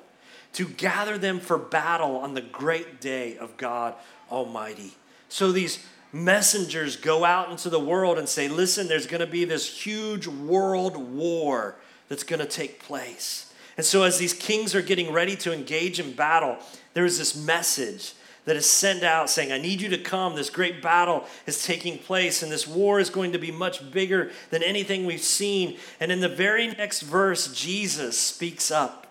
[0.54, 3.94] to gather them for battle on the great day of God
[4.32, 4.96] Almighty.
[5.30, 9.46] So these messengers go out into the world and say, listen, there's going to be
[9.46, 11.76] this huge world war
[12.10, 13.54] that's going to take place.
[13.78, 16.58] And so, as these kings are getting ready to engage in battle,
[16.94, 18.14] there is this message
[18.46, 20.36] that is sent out saying, I need you to come.
[20.36, 24.32] This great battle is taking place, and this war is going to be much bigger
[24.50, 25.78] than anything we've seen.
[26.00, 29.08] And in the very next verse, Jesus speaks up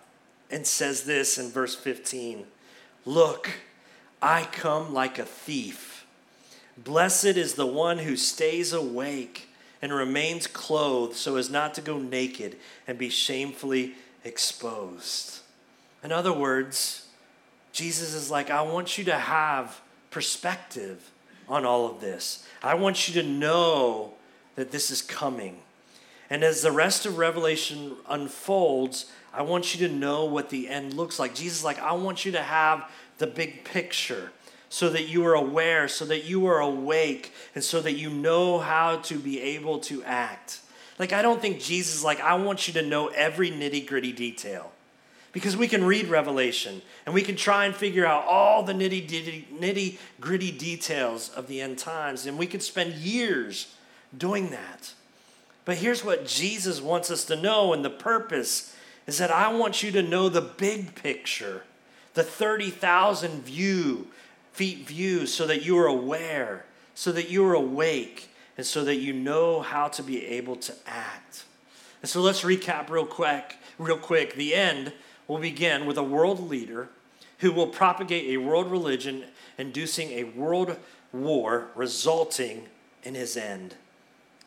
[0.49, 2.45] and says this in verse 15
[3.05, 3.49] Look,
[4.21, 5.90] I come like a thief.
[6.77, 9.49] Blessed is the one who stays awake
[9.81, 12.57] and remains clothed so as not to go naked
[12.87, 15.39] and be shamefully exposed.
[16.03, 17.07] In other words,
[17.71, 21.11] Jesus is like, I want you to have perspective
[21.47, 22.45] on all of this.
[22.63, 24.13] I want you to know
[24.55, 25.57] that this is coming.
[26.29, 30.93] And as the rest of Revelation unfolds, I want you to know what the end
[30.93, 31.35] looks like.
[31.35, 34.31] Jesus is like, I want you to have the big picture
[34.71, 38.57] so that you are aware, so that you are awake, and so that you know
[38.57, 40.61] how to be able to act.
[40.97, 44.71] Like, I don't think Jesus like, I want you to know every nitty gritty detail.
[45.33, 49.45] Because we can read Revelation and we can try and figure out all the nitty
[49.59, 53.75] nitty gritty details of the end times, and we could spend years
[54.17, 54.93] doing that.
[55.65, 58.73] But here's what Jesus wants us to know, and the purpose
[59.05, 61.63] is that I want you to know the big picture,
[62.13, 64.07] the 30,000 view,
[64.53, 68.97] feet view, so that you are aware, so that you are awake, and so that
[68.97, 71.45] you know how to be able to act.
[72.01, 73.57] And so let's recap real quick.
[73.77, 74.93] Real quick, the end
[75.27, 76.89] will begin with a world leader
[77.39, 79.23] who will propagate a world religion,
[79.57, 80.77] inducing a world
[81.11, 82.67] war, resulting
[83.03, 83.75] in his end.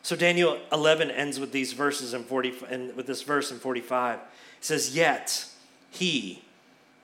[0.01, 4.19] So Daniel 11 ends with these verses in 40 and with this verse in 45.
[4.19, 4.25] It
[4.61, 5.45] says, "Yet
[5.89, 6.43] he,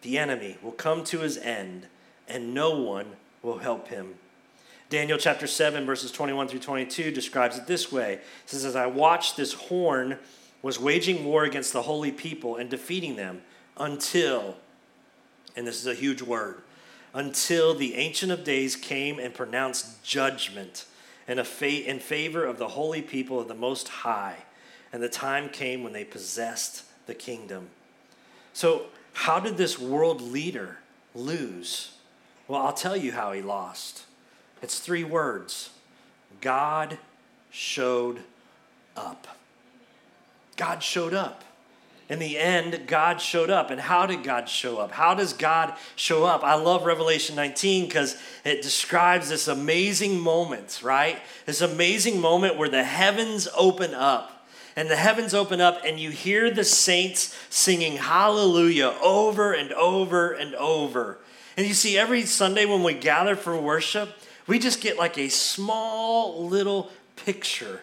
[0.01, 1.87] the enemy, will come to his end,
[2.32, 3.08] and no one
[3.44, 4.15] will help him.
[4.89, 8.13] Daniel chapter 7, verses 21 through 22 describes it this way.
[8.15, 10.17] It says, As I watched, this horn
[10.62, 13.41] was waging war against the holy people and defeating them
[13.78, 14.58] until,
[15.56, 16.62] and this is a huge word,
[17.13, 20.86] until the Ancient of Days came and pronounced judgment
[21.28, 24.38] in, a fa- in favor of the holy people of the Most High.
[24.94, 27.70] And the time came when they possessed the kingdom.
[28.54, 30.80] So, how did this world leader
[31.15, 31.91] lose?
[32.51, 34.03] Well, I'll tell you how he lost.
[34.61, 35.69] It's three words
[36.41, 36.97] God
[37.49, 38.23] showed
[38.97, 39.25] up.
[40.57, 41.45] God showed up.
[42.09, 43.71] In the end, God showed up.
[43.71, 44.91] And how did God show up?
[44.91, 46.43] How does God show up?
[46.43, 51.19] I love Revelation 19 because it describes this amazing moment, right?
[51.45, 54.45] This amazing moment where the heavens open up.
[54.75, 60.33] And the heavens open up, and you hear the saints singing hallelujah over and over
[60.33, 61.17] and over.
[61.62, 64.10] And you see, every Sunday when we gather for worship,
[64.47, 67.82] we just get like a small little picture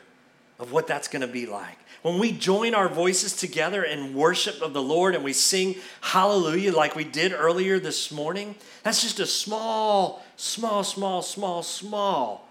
[0.58, 1.78] of what that's going to be like.
[2.02, 6.72] When we join our voices together in worship of the Lord and we sing hallelujah
[6.72, 12.48] like we did earlier this morning, that's just a small, small, small, small, small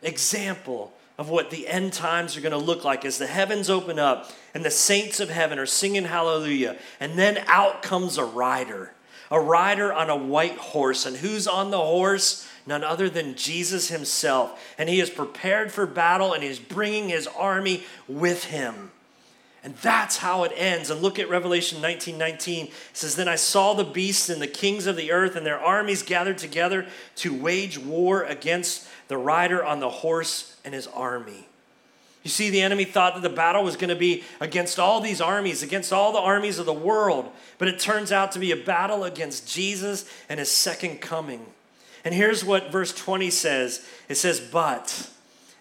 [0.00, 3.98] example of what the end times are going to look like as the heavens open
[3.98, 6.78] up and the saints of heaven are singing hallelujah.
[7.00, 8.94] And then out comes a rider,
[9.30, 11.06] a rider on a white horse.
[11.06, 12.48] And who's on the horse?
[12.66, 14.74] None other than Jesus himself.
[14.76, 18.90] And he is prepared for battle and he's bringing his army with him.
[19.62, 20.88] And that's how it ends.
[20.88, 22.66] And look at Revelation 19 19.
[22.66, 25.58] It says, Then I saw the beasts and the kings of the earth and their
[25.58, 31.49] armies gathered together to wage war against the rider on the horse and his army.
[32.22, 35.20] You see, the enemy thought that the battle was going to be against all these
[35.20, 37.30] armies, against all the armies of the world.
[37.58, 41.46] But it turns out to be a battle against Jesus and his second coming.
[42.04, 45.10] And here's what verse 20 says it says, But.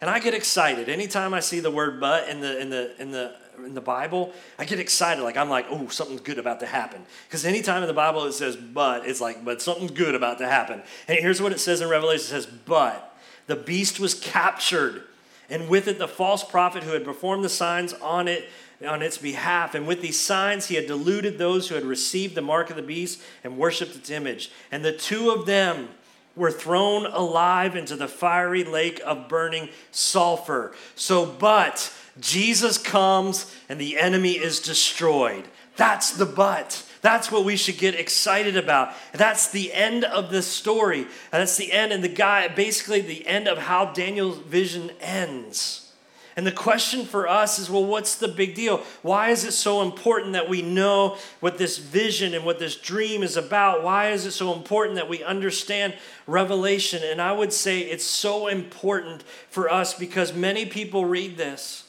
[0.01, 3.11] And I get excited anytime I see the word but in the, in the, in
[3.11, 5.23] the in the Bible, I get excited.
[5.23, 7.05] Like, I'm like, oh, something's good about to happen.
[7.27, 10.47] Because anytime in the Bible it says but, it's like, but something's good about to
[10.47, 10.81] happen.
[11.07, 13.17] And here's what it says in Revelation it says, but
[13.47, 15.03] the beast was captured,
[15.49, 18.49] and with it the false prophet who had performed the signs on it
[18.87, 19.75] on its behalf.
[19.75, 22.81] And with these signs, he had deluded those who had received the mark of the
[22.81, 24.51] beast and worshiped its image.
[24.71, 25.89] And the two of them
[26.35, 30.73] were thrown alive into the fiery lake of burning sulfur.
[30.95, 35.45] So, but Jesus comes and the enemy is destroyed.
[35.75, 36.85] That's the but.
[37.01, 38.93] That's what we should get excited about.
[39.13, 41.07] That's the end of the story.
[41.31, 45.89] That's the end, and the guy, basically, the end of how Daniel's vision ends.
[46.35, 48.77] And the question for us is well, what's the big deal?
[49.01, 53.23] Why is it so important that we know what this vision and what this dream
[53.23, 53.83] is about?
[53.83, 55.95] Why is it so important that we understand
[56.27, 57.03] Revelation?
[57.03, 61.88] And I would say it's so important for us because many people read this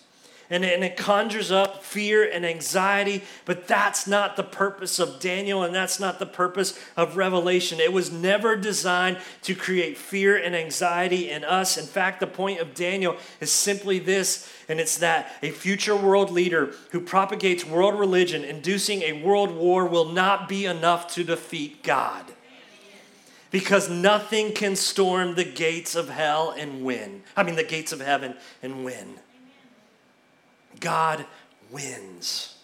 [0.51, 5.63] and, and it conjures up fear and anxiety, but that's not the purpose of Daniel
[5.63, 7.79] and that's not the purpose of Revelation.
[7.79, 11.77] It was never designed to create fear and anxiety in us.
[11.77, 16.31] In fact, the point of Daniel is simply this, and it's that a future world
[16.31, 21.85] leader who propagates world religion, inducing a world war, will not be enough to defeat
[21.85, 22.25] God
[23.51, 27.23] because nothing can storm the gates of hell and win.
[27.37, 29.19] I mean, the gates of heaven and win.
[30.81, 31.25] God
[31.71, 32.57] wins.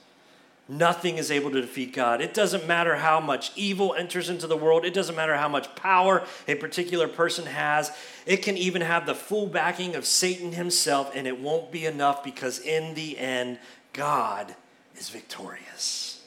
[0.68, 2.20] Nothing is able to defeat God.
[2.20, 4.84] It doesn't matter how much evil enters into the world.
[4.84, 7.92] It doesn't matter how much power a particular person has.
[8.26, 12.24] It can even have the full backing of Satan himself, and it won't be enough
[12.24, 13.60] because in the end,
[13.92, 14.56] God
[14.96, 16.24] is victorious.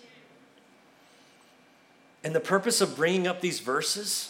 [2.24, 4.29] And the purpose of bringing up these verses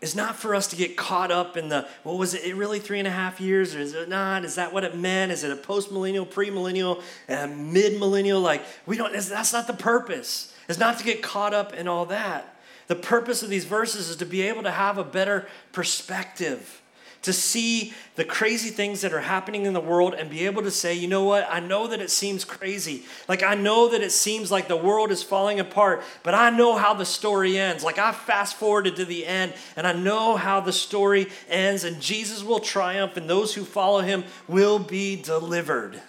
[0.00, 2.98] is not for us to get caught up in the, what was it, really three
[2.98, 4.44] and a half years, or is it not?
[4.44, 5.30] Is that what it meant?
[5.30, 8.40] Is it a post millennial, pre millennial, uh, mid millennial?
[8.40, 10.54] Like, we don't, that's not the purpose.
[10.68, 12.56] It's not to get caught up in all that.
[12.86, 16.80] The purpose of these verses is to be able to have a better perspective
[17.22, 20.70] to see the crazy things that are happening in the world and be able to
[20.70, 23.04] say, you know what, I know that it seems crazy.
[23.28, 26.76] Like, I know that it seems like the world is falling apart, but I know
[26.76, 27.84] how the story ends.
[27.84, 32.00] Like, I fast forwarded to the end and I know how the story ends, and
[32.00, 36.00] Jesus will triumph, and those who follow him will be delivered.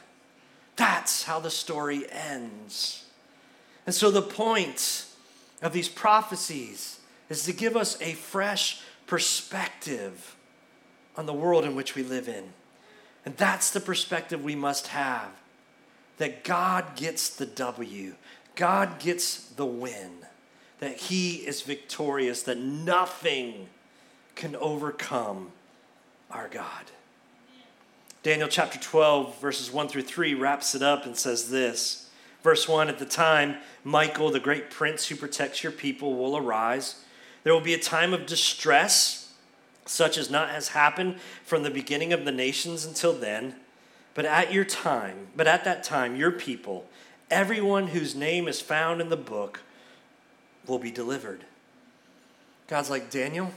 [0.78, 3.06] That's how the story ends.
[3.86, 5.06] And so, the point
[5.62, 10.36] of these prophecies is to give us a fresh perspective
[11.16, 12.54] on the world in which we live in.
[13.26, 15.30] And that's the perspective we must have
[16.18, 18.14] that God gets the W,
[18.56, 20.12] God gets the win,
[20.80, 23.70] that He is victorious, that nothing
[24.36, 25.52] can overcome
[26.30, 26.92] our God.
[28.24, 32.10] Daniel chapter 12, verses 1 through 3, wraps it up and says this.
[32.44, 37.04] Verse 1 At the time, Michael, the great prince who protects your people, will arise.
[37.44, 39.21] There will be a time of distress,
[39.86, 43.56] such as not has happened from the beginning of the nations until then.
[44.14, 46.86] But at your time, but at that time, your people,
[47.30, 49.62] everyone whose name is found in the book,
[50.68, 51.46] will be delivered.
[52.68, 53.52] God's like, Daniel,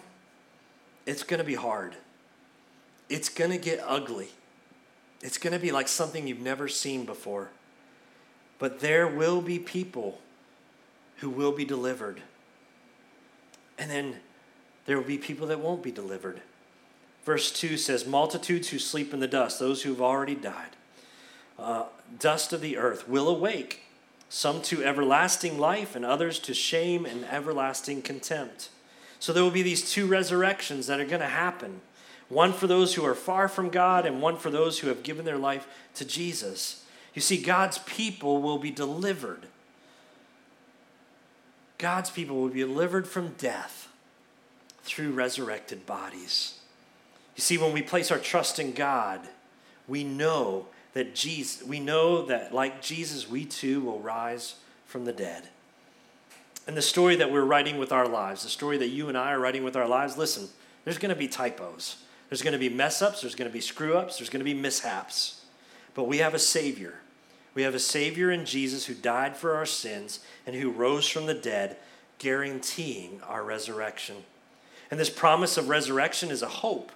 [1.07, 1.97] it's going to be hard.
[3.09, 4.31] It's going to get ugly.
[5.21, 7.51] It's going to be like something you've never seen before.
[8.59, 10.21] But there will be people
[11.17, 12.23] who will be delivered.
[13.79, 14.17] And then
[14.87, 16.41] there will be people that won't be delivered.
[17.25, 20.77] Verse 2 says, Multitudes who sleep in the dust, those who have already died,
[21.59, 21.85] uh,
[22.19, 23.83] dust of the earth, will awake,
[24.29, 28.69] some to everlasting life, and others to shame and everlasting contempt.
[29.19, 31.81] So there will be these two resurrections that are going to happen
[32.31, 35.25] one for those who are far from God, and one for those who have given
[35.25, 36.85] their life to Jesus.
[37.13, 39.47] You see, God's people will be delivered.
[41.77, 43.89] God's people will be delivered from death
[44.85, 46.59] through resurrected bodies.
[47.37, 49.21] You see, when we place our trust in God,
[49.89, 54.55] we know that Jesus, we know that like Jesus, we too will rise
[54.87, 55.49] from the dead.
[56.67, 59.33] And the story that we're writing with our lives, the story that you and I
[59.33, 60.49] are writing with our lives, listen,
[60.85, 61.97] there's going to be typos.
[62.29, 64.45] There's going to be mess ups, there's going to be screw ups, there's going to
[64.45, 65.45] be mishaps.
[65.95, 66.95] But we have a Savior.
[67.55, 71.27] We have a Savior in Jesus who died for our sins and who rose from
[71.27, 71.77] the dead,
[72.19, 74.17] guaranteeing our resurrection.
[74.91, 76.93] And this promise of resurrection is a hope,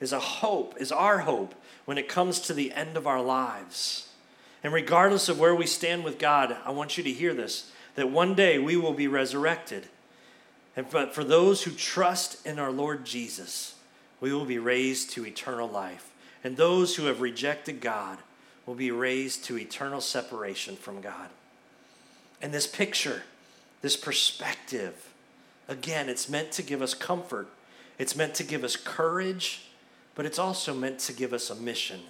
[0.00, 1.54] is a hope, is our hope
[1.84, 4.08] when it comes to the end of our lives.
[4.62, 8.10] And regardless of where we stand with God, I want you to hear this that
[8.10, 9.88] one day we will be resurrected.
[10.76, 13.74] And but for those who trust in our Lord Jesus,
[14.20, 16.10] we will be raised to eternal life.
[16.44, 18.18] And those who have rejected God
[18.66, 21.28] will be raised to eternal separation from God.
[22.40, 23.22] And this picture,
[23.82, 25.09] this perspective,
[25.70, 27.48] again, it's meant to give us comfort,
[27.98, 29.70] it's meant to give us courage,
[30.14, 32.00] but it's also meant to give us a mission.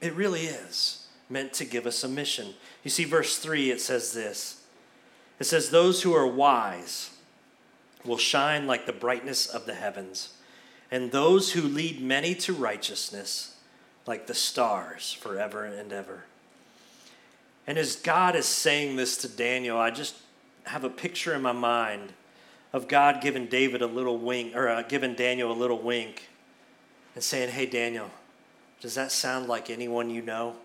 [0.00, 2.54] It really is meant to give us a mission.
[2.84, 4.62] You see, verse 3, it says this
[5.38, 7.10] it says, Those who are wise
[8.04, 10.30] will shine like the brightness of the heavens
[10.90, 13.56] and those who lead many to righteousness
[14.06, 16.24] like the stars forever and ever.
[17.66, 20.14] And as God is saying this to Daniel, I just
[20.64, 22.14] have a picture in my mind
[22.72, 26.28] of God giving David a little wink, or uh, giving Daniel a little wink
[27.14, 28.10] and saying, Hey, Daniel,
[28.80, 30.56] does that sound like anyone you know?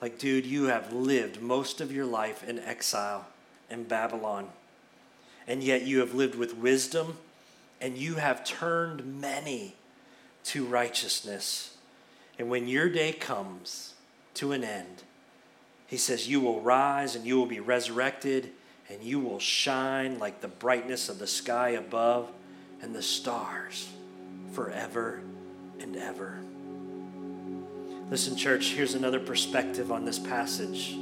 [0.00, 3.26] Like, dude, you have lived most of your life in exile
[3.68, 4.48] in Babylon,
[5.46, 7.18] and yet you have lived with wisdom
[7.80, 9.74] and you have turned many
[10.44, 11.76] to righteousness.
[12.38, 13.94] And when your day comes
[14.34, 15.02] to an end,
[15.86, 18.50] he says, You will rise and you will be resurrected,
[18.88, 22.30] and you will shine like the brightness of the sky above
[22.80, 23.88] and the stars
[24.52, 25.20] forever
[25.80, 26.38] and ever.
[28.10, 30.96] Listen, church, here's another perspective on this passage.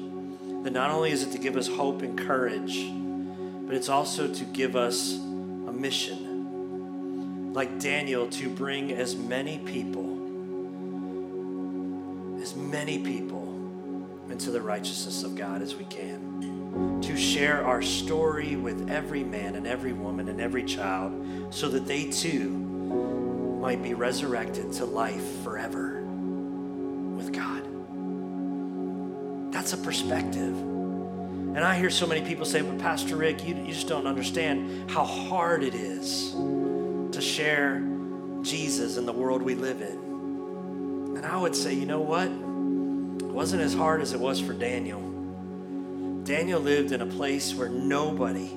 [0.65, 2.91] That not only is it to give us hope and courage,
[3.67, 6.27] but it's also to give us a mission
[7.57, 10.05] like Daniel, to bring as many people,
[12.43, 13.45] as many people
[14.29, 16.66] into the righteousness of God as we can.
[17.03, 21.87] To share our story with every man and every woman and every child so that
[21.87, 22.51] they too
[23.61, 26.03] might be resurrected to life forever
[27.17, 27.63] with God.
[29.53, 30.55] That's a perspective.
[31.57, 34.91] And I hear so many people say, but Pastor Ricc, you, you just don't understand
[34.91, 36.33] how hard it is
[37.13, 37.83] to share
[38.43, 41.17] Jesus in the world we live in.
[41.17, 42.27] And I would say, you know what?
[42.27, 45.01] It wasn't as hard as it was for Daniel.
[46.27, 48.51] Daniel lived in a place where nobody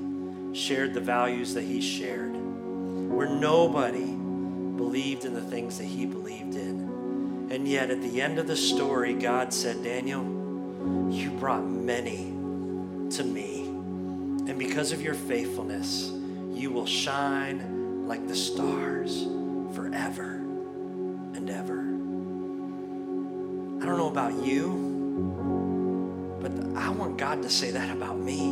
[0.53, 6.55] shared the values that he shared, where nobody believed in the things that he believed
[6.55, 7.47] in.
[7.51, 10.23] And yet, at the end of the story, God said, Daniel,
[11.11, 12.33] you brought many
[13.11, 13.65] to me.
[13.67, 16.11] And because of your faithfulness,
[16.51, 19.25] you will shine like the stars
[19.75, 20.37] forever
[21.35, 21.81] and ever.
[23.79, 25.68] I don't know about you,
[26.41, 28.49] but I want God to say that about me.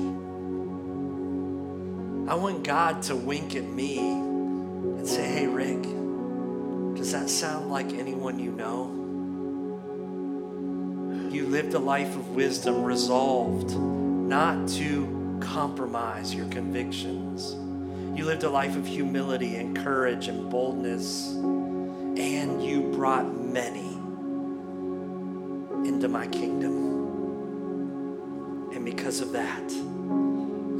[2.29, 7.93] I want God to wink at me and say, hey, Ricc, does that sound like
[7.93, 8.91] anyone you know?
[11.31, 17.55] You lived a life of wisdom, resolved not to compromise your convictions
[18.17, 23.93] You lived a life of humility and courage and boldness, and you brought many
[25.88, 26.86] into my kingdom.
[28.78, 29.71] And because of that,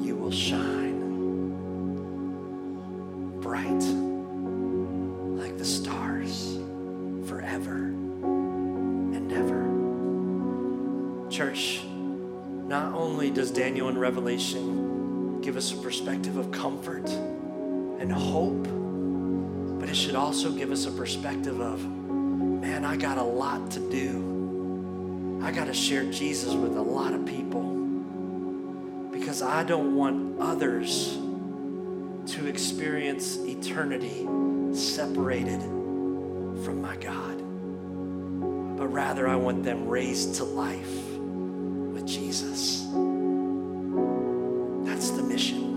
[0.06, 1.00] you will shine
[3.42, 3.82] bright
[5.42, 6.60] like the stars
[7.28, 9.66] forever and ever.
[11.32, 11.82] Church,
[12.68, 18.68] not only does Daniel in Revelation give us a perspective of comfort and hope,
[19.80, 23.80] but it should also give us a perspective of, man, I got a lot to
[23.80, 25.42] do.
[25.44, 27.77] I got to share Jesus with a lot of people
[29.28, 31.18] because I don't want others
[32.28, 34.26] to experience eternity
[34.74, 35.60] separated
[36.64, 37.38] from my God,
[38.78, 42.84] but rather I want them raised to life with Jesus.
[44.90, 45.76] That's the mission.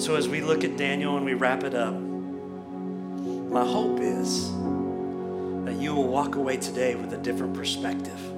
[0.00, 5.76] So as we look at Daniel and we wrap it up, my hope is that
[5.78, 8.31] you will walk away today with a different perspective.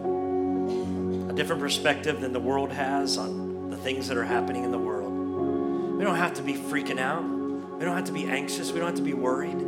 [1.34, 5.98] Different perspective than the world has on the things that are happening in the world.
[5.98, 7.24] We don't have to be freaking out.
[7.24, 8.70] We don't have to be anxious.
[8.70, 9.58] We don't have to be worried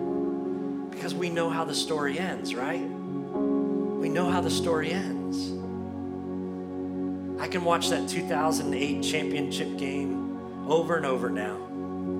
[0.91, 2.81] because we know how the story ends, right?
[2.81, 5.51] We know how the story ends.
[7.41, 11.57] I can watch that 2008 championship game over and over now.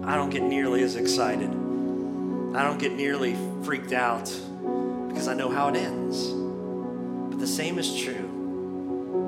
[0.05, 1.51] I don't get nearly as excited.
[1.51, 4.25] I don't get nearly freaked out
[5.09, 6.31] because I know how it ends.
[7.31, 8.16] But the same is true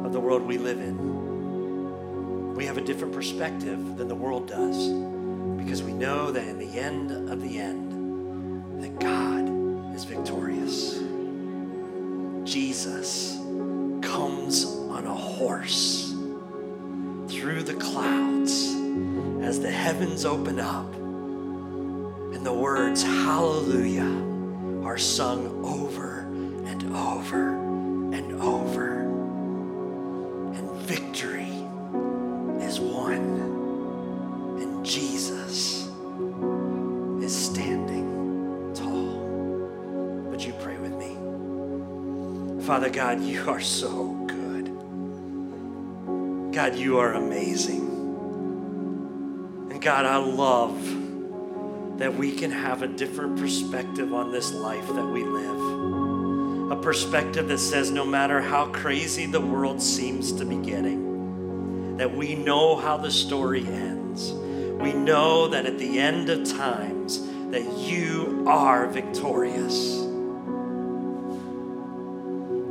[0.08, 2.54] of the world we live in.
[2.54, 4.88] We have a different perspective than the world does
[5.62, 11.00] because we know that in the end of the end, that God is victorious.
[12.50, 13.36] Jesus
[14.00, 16.14] comes on a horse
[17.28, 18.74] through the clouds
[19.42, 24.24] as the heavens open up and the words hallelujah
[24.86, 26.20] are sung over
[26.64, 27.48] and over
[28.14, 28.97] and over
[42.68, 44.66] Father God you are so good
[46.52, 47.88] God you are amazing
[49.70, 55.06] and God, I love that we can have a different perspective on this life that
[55.06, 56.72] we live.
[56.72, 62.14] A perspective that says no matter how crazy the world seems to be getting, that
[62.14, 64.32] we know how the story ends.
[64.32, 70.07] We know that at the end of times that you are victorious.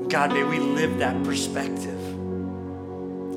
[0.10, 1.99] God, may we live that perspective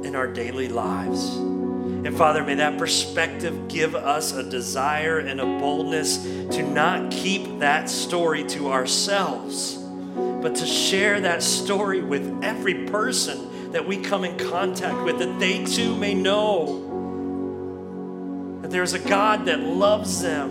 [0.04, 1.36] in our daily lives.
[1.36, 7.58] And Father, may that perspective give us a desire and a boldness to not keep
[7.58, 14.24] that story to ourselves, but to share that story with every person that we come
[14.24, 16.86] in contact with, that they too may know
[18.62, 20.50] that there's a God that loves them,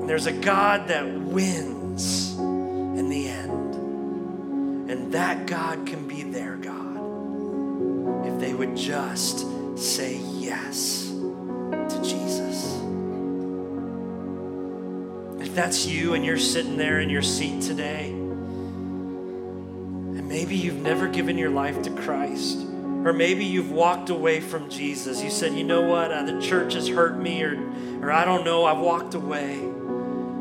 [0.00, 3.35] and there's a God that wins in the end.
[5.16, 9.46] That God can be their God if they would just
[9.78, 12.78] say yes to Jesus.
[15.40, 19.08] If that's you and you're sitting there in your seat today, and
[20.28, 22.58] maybe you've never given your life to Christ,
[23.02, 25.22] or maybe you've walked away from Jesus.
[25.22, 27.58] You said, you know what, uh, the church has hurt me, or,
[28.02, 29.56] or I don't know, I've walked away.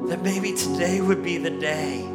[0.10, 2.12] That maybe today would be the day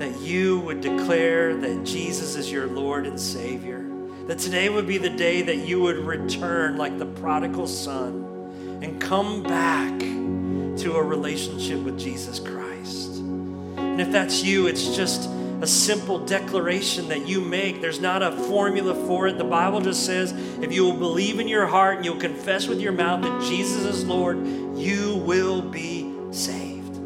[0.00, 3.86] that you would declare that Jesus is your Lord and Savior.
[4.28, 8.98] That today would be the day that you would return like the prodigal son and
[8.98, 13.16] come back to a relationship with Jesus Christ.
[13.16, 15.28] And if that's you, it's just
[15.60, 17.82] a simple declaration that you make.
[17.82, 19.36] There's not a formula for it.
[19.36, 20.32] The Bible just says
[20.62, 23.84] if you will believe in your heart and you'll confess with your mouth that Jesus
[23.84, 24.46] is Lord,
[24.78, 26.96] you will be saved.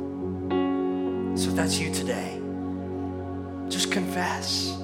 [1.36, 2.33] So if that's you today,
[3.94, 4.76] confess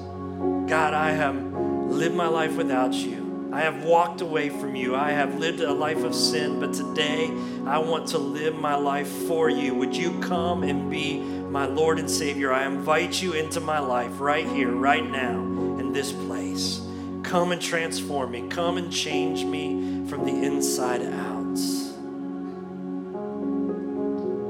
[0.71, 3.49] God, I have lived my life without you.
[3.51, 4.95] I have walked away from you.
[4.95, 7.29] I have lived a life of sin, but today
[7.65, 9.75] I want to live my life for you.
[9.75, 12.53] Would you come and be my Lord and Savior?
[12.53, 15.41] I invite you into my life right here, right now,
[15.77, 16.79] in this place.
[17.23, 18.47] Come and transform me.
[18.47, 21.55] Come and change me from the inside out.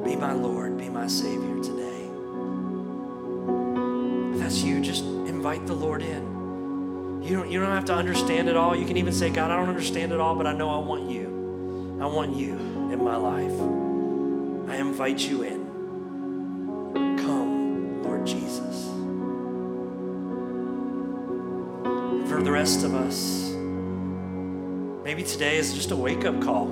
[0.06, 1.81] Be my Lord, be my Savior today.
[4.52, 7.24] That's you, just invite the Lord in.
[7.24, 8.76] You don't, you don't have to understand it all.
[8.76, 11.10] You can even say, God, I don't understand it all, but I know I want
[11.10, 11.98] you.
[12.02, 12.56] I want you
[12.92, 13.58] in my life.
[14.70, 15.66] I invite you in.
[17.24, 18.88] Come, Lord Jesus.
[22.30, 23.52] For the rest of us,
[25.06, 26.66] maybe today is just a wake up call.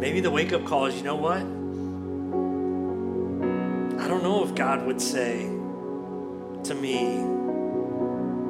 [0.00, 1.42] Maybe the wake up call is you know what?
[4.02, 5.53] I don't know if God would say
[6.64, 7.18] to me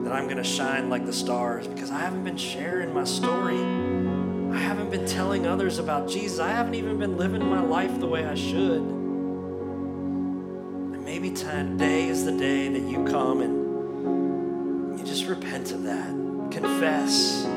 [0.05, 3.59] that I'm going to shine like the stars because I haven't been sharing my story.
[3.59, 6.39] I haven't been telling others about Jesus.
[6.39, 8.83] I haven't even been living my life the way I should.
[8.83, 16.11] And maybe today is the day that you come and you just repent of that.
[16.53, 17.49] Confess.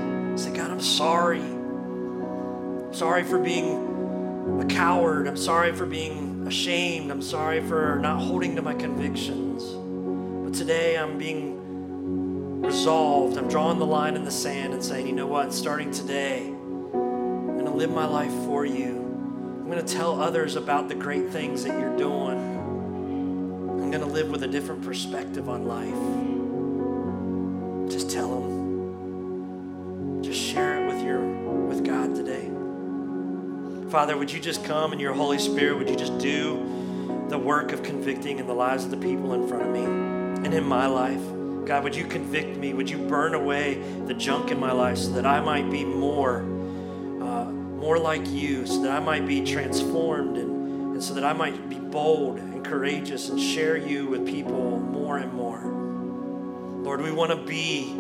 [0.42, 1.42] Say, God, I'm sorry.
[1.42, 5.28] I'm sorry for being a coward.
[5.28, 7.12] I'm sorry for being ashamed.
[7.12, 9.78] I'm sorry for not holding to my convictions.
[10.58, 13.38] Today I'm being resolved.
[13.38, 15.54] I'm drawing the line in the sand and saying, you know what?
[15.54, 18.96] Starting today, I'm going to live my life for you.
[18.96, 22.40] I'm going to tell others about the great things that you're doing.
[22.40, 25.94] I'm going to live with a different perspective on life.
[27.92, 30.24] Just tell them.
[30.24, 31.20] Just share it with your
[31.68, 32.50] with God today.
[33.92, 35.78] Father, would you just come and your Holy Spirit?
[35.78, 39.48] Would you just do the work of convicting in the lives of the people in
[39.48, 40.07] front of me
[40.44, 41.22] and in my life?
[41.66, 42.74] God, would you convict me?
[42.74, 46.40] Would you burn away the junk in my life so that I might be more,
[47.22, 51.34] uh, more like you, so that I might be transformed and, and so that I
[51.34, 55.60] might be bold and courageous and share you with people more and more.
[56.84, 57.94] Lord, we want to be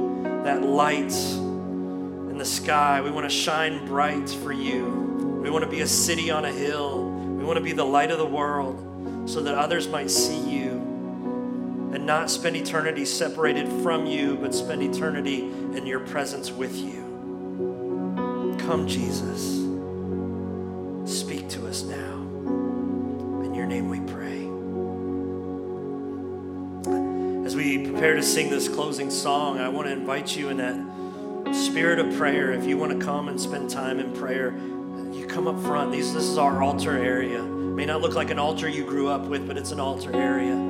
[0.44, 3.02] that light in the sky.
[3.02, 5.42] We want to shine bright for you.
[5.44, 7.10] We want to be a city on a hill.
[7.10, 10.77] We want to be the light of the world so that others might see you
[11.94, 15.40] and not spend eternity separated from you, but spend eternity
[15.76, 17.06] in your presence with you.
[18.60, 19.64] Come, Jesus.
[21.10, 22.16] Speak to us now.
[23.46, 24.48] In your name we pray.
[27.46, 31.56] As we prepare to sing this closing song, I want to invite you in that
[31.56, 32.52] spirit of prayer.
[32.52, 34.54] If you want to come and spend time in prayer,
[35.14, 35.94] you come up front.
[35.94, 37.42] These, this is our altar area.
[37.42, 40.67] May not look like an altar you grew up with, but it's an altar area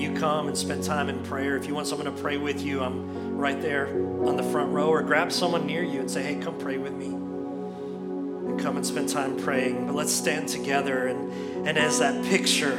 [0.00, 1.56] you come and spend time in prayer.
[1.56, 3.86] If you want someone to pray with you, I'm right there
[4.24, 6.92] on the front row, or grab someone near you and say, Hey, come pray with
[6.92, 7.06] me.
[7.06, 9.86] And come and spend time praying.
[9.86, 11.06] But let's stand together.
[11.06, 12.78] And, and as that picture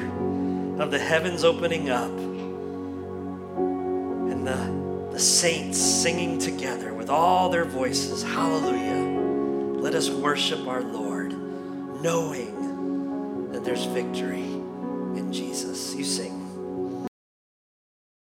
[0.80, 2.12] of the heavens opening up
[3.60, 10.82] and the, the saints singing together with all their voices, Hallelujah, let us worship our
[10.82, 11.34] Lord,
[12.02, 14.44] knowing that there's victory
[15.18, 15.79] in Jesus.